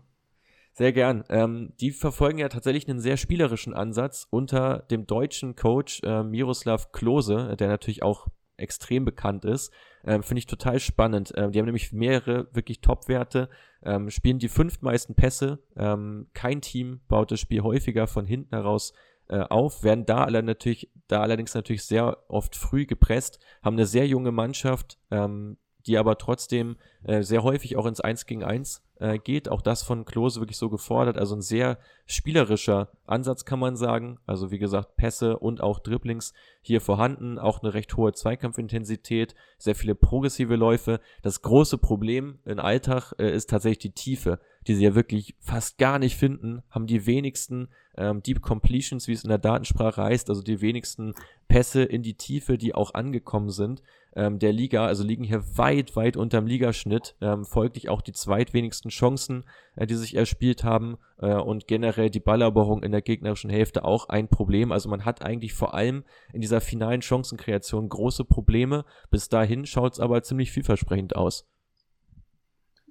[0.75, 1.25] Sehr gern.
[1.29, 6.93] Ähm, die verfolgen ja tatsächlich einen sehr spielerischen Ansatz unter dem deutschen Coach äh, Miroslav
[6.93, 8.27] Klose, der natürlich auch
[8.63, 9.73] extrem bekannt ist.
[10.05, 11.33] Ähm, Finde ich total spannend.
[11.37, 13.49] Ähm, die haben nämlich mehrere wirklich Top-Werte,
[13.83, 15.59] ähm, spielen die fünftmeisten Pässe.
[15.77, 18.93] Ähm, kein Team baut das Spiel häufiger von hinten heraus
[19.29, 23.87] äh, auf, werden da, alle natürlich, da allerdings natürlich sehr oft früh gepresst, haben eine
[23.87, 28.83] sehr junge Mannschaft, ähm, die aber trotzdem äh, sehr häufig auch ins 1 gegen 1
[29.03, 29.49] äh, geht.
[29.49, 31.19] Auch das von Klose wirklich so gefordert.
[31.19, 34.19] Also ein sehr spielerischer Ansatz kann man sagen.
[34.27, 37.39] Also wie gesagt, Pässe und auch Dribblings hier vorhanden.
[37.39, 41.01] Auch eine recht hohe Zweikampfintensität, sehr viele progressive Läufe.
[41.23, 44.39] Das große Problem im Alltag äh, ist tatsächlich die Tiefe,
[44.69, 46.63] die sie ja wirklich fast gar nicht finden.
[46.71, 51.15] Haben die wenigsten ähm, Deep Completions, wie es in der Datensprache heißt, also die wenigsten
[51.49, 53.83] Pässe in die Tiefe, die auch angekommen sind
[54.15, 58.91] ähm, der Liga, also liegen hier weit, weit unterm Ligaschnitt, ähm, folglich auch die zweitwenigsten
[58.93, 59.45] Chancen,
[59.77, 64.09] äh, die sich erspielt haben äh, und generell die Balleroberung in der gegnerischen Hälfte auch
[64.09, 64.73] ein Problem.
[64.73, 68.85] Also man hat eigentlich vor allem in dieser finalen Chancenkreation große Probleme.
[69.11, 71.49] Bis dahin schaut es aber ziemlich vielversprechend aus.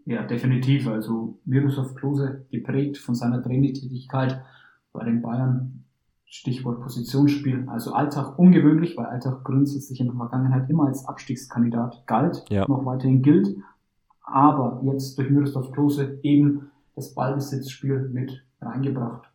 [0.06, 0.88] Ja, definitiv.
[0.88, 4.41] Also Miroslav Klose geprägt von seiner Trainingstätigkeit
[4.93, 5.86] bei den Bayern
[6.26, 12.45] Stichwort Positionsspiel, also Alltag ungewöhnlich, weil Alltag grundsätzlich in der Vergangenheit immer als Abstiegskandidat galt,
[12.49, 12.66] ja.
[12.70, 13.58] noch weiterhin gilt,
[14.24, 19.30] aber jetzt durch Miroslav Klose eben das Ballbesitzspiel mit reingebracht.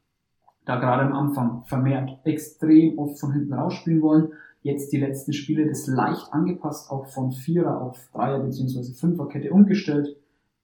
[0.64, 4.28] Da gerade am Anfang vermehrt extrem oft von hinten rausspielen wollen,
[4.62, 8.92] jetzt die letzten Spiele das leicht angepasst, auch von Vierer auf Dreier bzw.
[8.94, 10.16] Fünferkette umgestellt,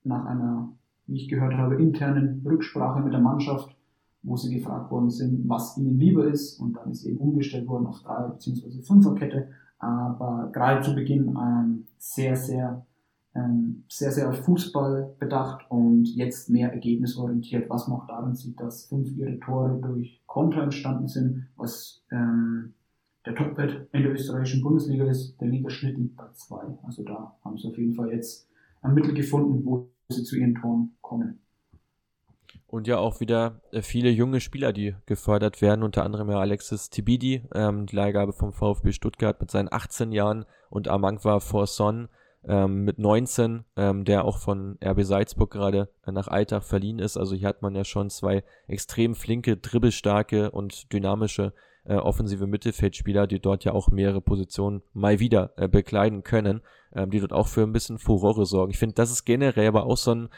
[0.04, 0.70] nach einer,
[1.06, 3.76] wie ich gehört habe, internen Rücksprache mit der Mannschaft
[4.22, 6.60] wo sie gefragt worden sind, was ihnen lieber ist.
[6.60, 8.82] Und dann ist eben umgestellt worden auf drei bzw.
[8.82, 9.48] Fünferkette.
[9.78, 12.86] Aber gerade zu Beginn ähm, sehr, sehr,
[13.34, 18.60] ähm, sehr, sehr auf Fußball bedacht und jetzt mehr ergebnisorientiert, was man auch darin sieht,
[18.60, 22.74] dass fünf ihre Tore durch Konter entstanden sind, was ähm,
[23.24, 25.40] der Topwert in der österreichischen Bundesliga ist.
[25.40, 26.62] Der Ligaschnitt liegt bei zwei.
[26.82, 28.48] Also da haben sie auf jeden Fall jetzt
[28.82, 31.38] ein Mittel gefunden, wo sie zu ihren Toren kommen.
[32.66, 36.90] Und ja auch wieder äh, viele junge Spieler, die gefördert werden, unter anderem ja Alexis
[36.90, 42.08] Tibidi, ähm, die Leihgabe vom VfB Stuttgart mit seinen 18 Jahren und Amangwa Forson
[42.46, 47.16] ähm, mit 19, ähm, der auch von RB Salzburg gerade äh, nach Alltag verliehen ist.
[47.16, 51.52] Also hier hat man ja schon zwei extrem flinke, dribbelstarke und dynamische
[51.84, 56.62] äh, offensive Mittelfeldspieler, die dort ja auch mehrere Positionen mal wieder äh, bekleiden können,
[56.94, 58.72] ähm, die dort auch für ein bisschen Furore sorgen.
[58.72, 60.28] Ich finde, das ist generell aber auch so ein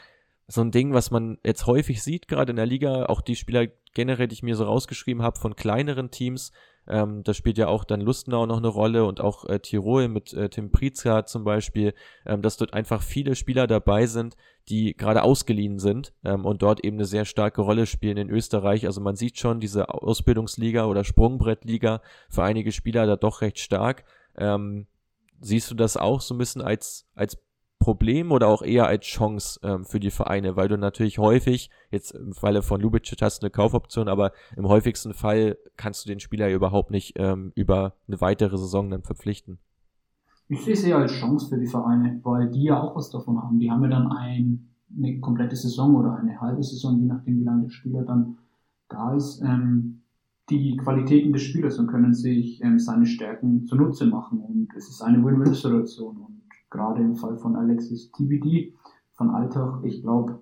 [0.47, 3.65] so ein Ding, was man jetzt häufig sieht, gerade in der Liga, auch die Spieler
[3.95, 6.51] generell, die ich mir so rausgeschrieben habe von kleineren Teams,
[6.87, 10.33] ähm, da spielt ja auch dann Lustenau noch eine Rolle und auch äh, Tirol mit
[10.33, 11.93] äh, Tim Prizka zum Beispiel,
[12.25, 14.35] ähm, dass dort einfach viele Spieler dabei sind,
[14.69, 18.85] die gerade ausgeliehen sind ähm, und dort eben eine sehr starke Rolle spielen in Österreich.
[18.85, 24.03] Also man sieht schon diese Ausbildungsliga oder Sprungbrettliga für einige Spieler da doch recht stark.
[24.37, 24.87] Ähm,
[25.41, 27.37] siehst du das auch so ein bisschen als, als
[27.85, 32.15] Problem oder auch eher als Chance ähm, für die Vereine, weil du natürlich häufig, jetzt
[32.15, 36.19] im Falle von Lubicic hast du eine Kaufoption, aber im häufigsten Fall kannst du den
[36.19, 39.59] Spieler überhaupt nicht ähm, über eine weitere Saison dann verpflichten.
[40.47, 43.39] Ich sehe es eher als Chance für die Vereine, weil die ja auch was davon
[43.39, 43.59] haben.
[43.59, 44.67] Die haben ja dann ein,
[44.97, 48.39] eine komplette Saison oder eine halbe Saison, je nachdem wie lange der Spieler dann
[48.89, 50.01] da ist, ähm,
[50.49, 54.39] die Qualitäten des Spielers und können sich ähm, seine Stärken zunutze machen.
[54.39, 56.17] Und es ist eine Win-Win-Situation.
[56.17, 56.41] Und
[56.75, 58.73] gerade im Fall von Alexis TBD
[59.13, 60.39] von Alltag, ich glaube,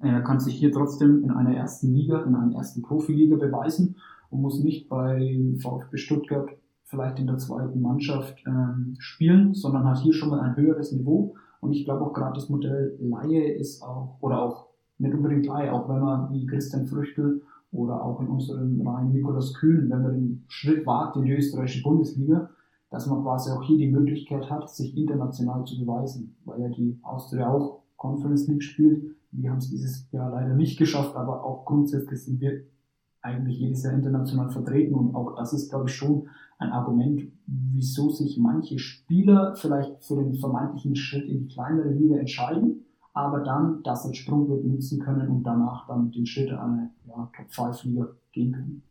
[0.00, 3.96] er kann sich hier trotzdem in einer ersten Liga, in einer ersten Profiliga beweisen
[4.30, 6.50] und muss nicht bei VfB Stuttgart
[6.84, 11.34] vielleicht in der zweiten Mannschaft ähm, spielen, sondern hat hier schon mal ein höheres Niveau.
[11.60, 14.66] Und ich glaube auch gerade das Modell Laie ist auch, oder auch
[14.98, 17.42] nicht unbedingt Laie, auch wenn man wie Christian Früchtel
[17.72, 21.82] oder auch in unseren Reihen Nikolaus Kühn, wenn man den Schritt wagt in die österreichische
[21.82, 22.50] Bundesliga,
[22.90, 26.98] dass man quasi auch hier die Möglichkeit hat, sich international zu beweisen, weil ja die
[27.02, 29.16] Austria auch Conference League spielt.
[29.30, 32.62] Wir haben es dieses Jahr leider nicht geschafft, aber auch grundsätzlich sind wir
[33.20, 36.28] eigentlich jedes Jahr international vertreten und auch das ist, glaube ich, schon
[36.58, 42.16] ein Argument, wieso sich manche Spieler vielleicht für den vermeintlichen Schritt in die kleinere Liga
[42.16, 46.90] entscheiden, aber dann das als Sprungbrett nutzen können und danach dann den Schritt an eine
[47.06, 48.82] ja, Top-5-Liga gehen können.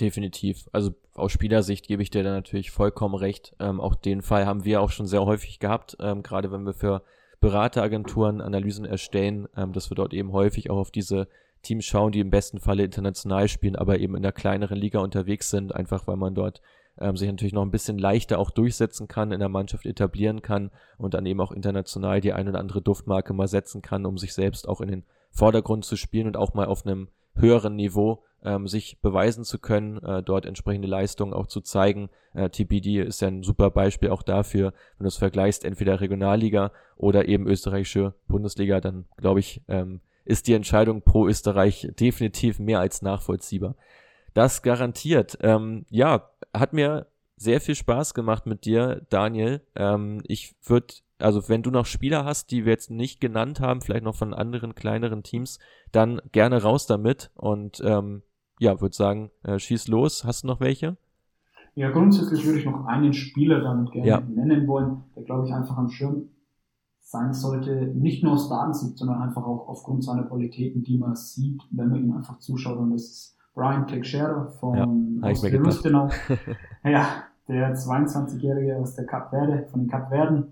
[0.00, 0.68] Definitiv.
[0.72, 3.56] Also aus Spielersicht gebe ich dir da natürlich vollkommen recht.
[3.58, 6.74] Ähm, auch den Fall haben wir auch schon sehr häufig gehabt, ähm, gerade wenn wir
[6.74, 7.02] für
[7.40, 11.28] Berateragenturen Analysen erstellen, ähm, dass wir dort eben häufig auch auf diese
[11.62, 15.50] Teams schauen, die im besten Falle international spielen, aber eben in der kleineren Liga unterwegs
[15.50, 16.60] sind, einfach weil man dort
[17.00, 20.70] ähm, sich natürlich noch ein bisschen leichter auch durchsetzen kann, in der Mannschaft etablieren kann
[20.96, 24.32] und dann eben auch international die ein oder andere Duftmarke mal setzen kann, um sich
[24.34, 28.68] selbst auch in den Vordergrund zu spielen und auch mal auf einem höheren Niveau ähm,
[28.68, 32.08] sich beweisen zu können, äh, dort entsprechende Leistungen auch zu zeigen.
[32.34, 36.72] Äh, TPD ist ja ein super Beispiel auch dafür, wenn du es vergleichst, entweder Regionalliga
[36.96, 42.80] oder eben österreichische Bundesliga, dann glaube ich, ähm, ist die Entscheidung pro Österreich definitiv mehr
[42.80, 43.76] als nachvollziehbar.
[44.34, 45.38] Das garantiert.
[45.40, 49.62] Ähm, ja, hat mir sehr viel Spaß gemacht mit dir, Daniel.
[49.74, 53.80] Ähm, ich würde also wenn du noch Spieler hast, die wir jetzt nicht genannt haben,
[53.80, 55.58] vielleicht noch von anderen kleineren Teams,
[55.92, 58.22] dann gerne raus damit und ähm,
[58.58, 60.24] ja, würde sagen, äh, schieß los.
[60.24, 60.96] Hast du noch welche?
[61.74, 64.20] Ja, grundsätzlich würde ich noch einen Spieler damit gerne ja.
[64.20, 66.28] nennen wollen, der glaube ich einfach am Schirm
[67.00, 71.62] sein sollte, nicht nur aus Datensicht, sondern einfach auch aufgrund seiner Qualitäten, die man sieht,
[71.70, 72.78] wenn man ihm einfach zuschaut.
[72.78, 76.08] Und das ist Brian Teixeira von ja, aus Lustenau.
[76.84, 77.06] ja,
[77.48, 80.48] der 22-Jährige aus der Cap Verde, von den Cap Verden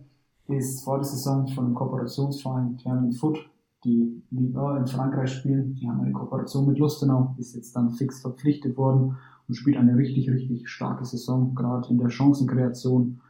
[0.48, 3.50] ist vor der Saison von dem Kooperationsverein Clermont Foot,
[3.84, 5.74] die Liga in Frankreich spielen.
[5.74, 9.16] Die haben eine Kooperation mit Lustenau, ist jetzt dann fix verpflichtet worden
[9.48, 13.20] und spielt eine richtig, richtig starke Saison, gerade in der Chancenkreation,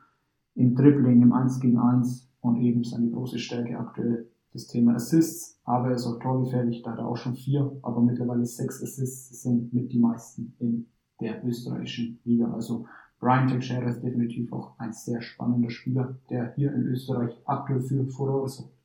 [0.55, 5.61] im Dribbling, im 1 gegen 1 und eben seine große Stärke aktuell das Thema Assists,
[5.65, 9.43] aber er ist auch torgefährlich, da hat er auch schon vier, aber mittlerweile sechs Assists
[9.43, 10.87] sind mit die meisten in
[11.21, 12.51] der österreichischen Liga.
[12.53, 12.87] Also
[13.21, 18.07] Brian Teixeira ist definitiv auch ein sehr spannender Spieler, der hier in Österreich aktuell für
[18.07, 18.76] Furore sorgt.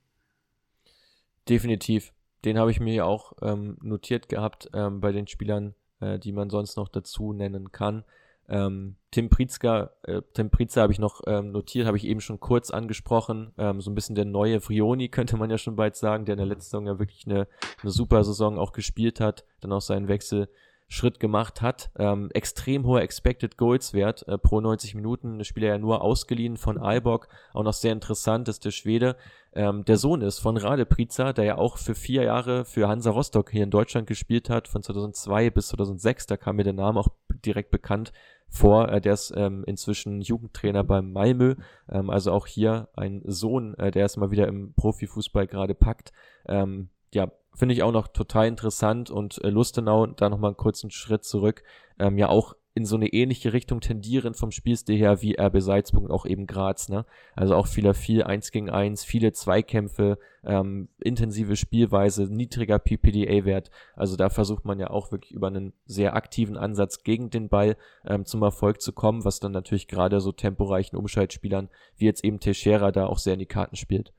[1.50, 2.14] Definitiv.
[2.46, 6.50] Den habe ich mir auch ähm, notiert gehabt ähm, bei den Spielern, äh, die man
[6.50, 8.04] sonst noch dazu nennen kann.
[8.50, 12.40] Ähm, Tim Pritzker, äh, Tim Pritzker habe ich noch ähm, notiert, habe ich eben schon
[12.40, 13.54] kurz angesprochen.
[13.58, 16.40] Ähm, so ein bisschen der neue Frioni, könnte man ja schon bald sagen, der in
[16.40, 17.48] der letzten Saison ja wirklich eine,
[17.82, 20.50] eine super Saison auch gespielt hat, dann auch seinen Wechsel
[20.92, 21.90] Schritt gemacht hat.
[21.98, 25.38] Ähm, extrem hoher Expected Goals Wert äh, pro 90 Minuten.
[25.38, 27.30] Der Spieler ja nur ausgeliehen von Aalborg.
[27.54, 29.16] Auch noch sehr interessant ist der Schwede.
[29.54, 33.12] Ähm, der Sohn ist von Rade Priza, der ja auch für vier Jahre für Hansa
[33.12, 36.28] Rostock hier in Deutschland gespielt hat, von 2002 bis 2006.
[36.28, 37.08] Da kam mir der Name auch
[37.46, 38.12] direkt bekannt
[38.50, 38.90] vor.
[38.90, 41.56] Äh, der ist ähm, inzwischen Jugendtrainer beim Malmö.
[41.90, 46.12] Ähm, also auch hier ein Sohn, äh, der es mal wieder im Profifußball gerade packt.
[46.50, 50.92] Ähm, ja, finde ich auch noch total interessant und äh, Lustenau, da nochmal einen kurzen
[50.92, 51.64] Schritt zurück,
[52.00, 56.06] ähm, ja auch in so eine ähnliche Richtung tendieren vom Spielstil her wie RB Salzburg
[56.06, 57.06] und auch eben Graz, ne?
[57.36, 63.72] Also auch vieler viel eins gegen eins, viele Zweikämpfe, ähm, intensive Spielweise, niedriger PPDA-Wert.
[63.94, 67.76] Also da versucht man ja auch wirklich über einen sehr aktiven Ansatz gegen den Ball
[68.06, 72.40] ähm, zum Erfolg zu kommen, was dann natürlich gerade so temporeichen Umschaltspielern wie jetzt eben
[72.40, 74.14] Teixeira da auch sehr in die Karten spielt.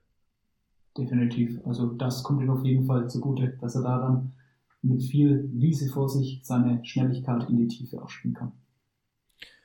[0.96, 1.60] Definitiv.
[1.64, 4.32] Also das kommt ihm auf jeden Fall zugute, dass er da dann
[4.82, 8.52] mit viel Wiese vor sich seine Schnelligkeit in die Tiefe auch spielen kann.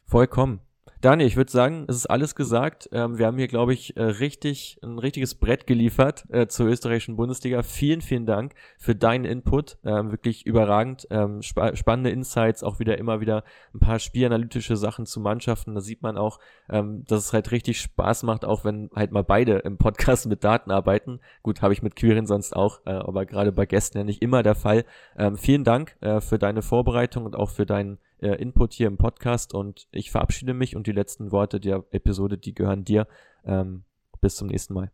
[0.06, 0.62] Vollkommen.
[1.00, 2.90] Daniel, ich würde sagen, es ist alles gesagt.
[2.92, 7.18] Ähm, wir haben hier, glaube ich, äh, richtig ein richtiges Brett geliefert äh, zur österreichischen
[7.18, 7.62] Bundesliga.
[7.62, 9.78] Vielen, vielen Dank für deinen Input.
[9.86, 11.08] Ähm, wirklich überragend.
[11.12, 13.44] Ähm, spa spannende Insights, auch wieder immer wieder
[13.76, 15.76] ein paar spielanalytische Sachen zu Mannschaften.
[15.76, 19.24] Da sieht man auch, ähm, dass es halt richtig Spaß macht, auch wenn halt mal
[19.24, 21.20] beide im Podcast mit Daten arbeiten.
[21.44, 24.42] Gut, habe ich mit Quirin sonst auch, äh, aber gerade bei Gästen ja nicht immer
[24.42, 24.84] der Fall.
[25.16, 28.98] Ähm, vielen Dank äh, für deine Vorbereitung und auch für deinen äh, Input hier im
[28.98, 33.08] Podcast und ich verabschiede mich und die letzten Worte der Episode, die gehören dir.
[33.46, 33.84] Ähm,
[34.22, 34.92] bis zum nächsten Mal.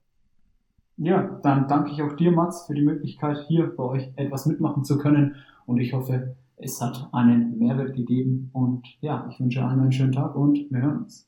[0.97, 4.84] Ja, dann danke ich auch dir, Mats, für die Möglichkeit, hier bei euch etwas mitmachen
[4.84, 9.80] zu können und ich hoffe, es hat einen Mehrwert gegeben und ja, ich wünsche allen
[9.80, 11.28] einen schönen Tag und wir hören uns.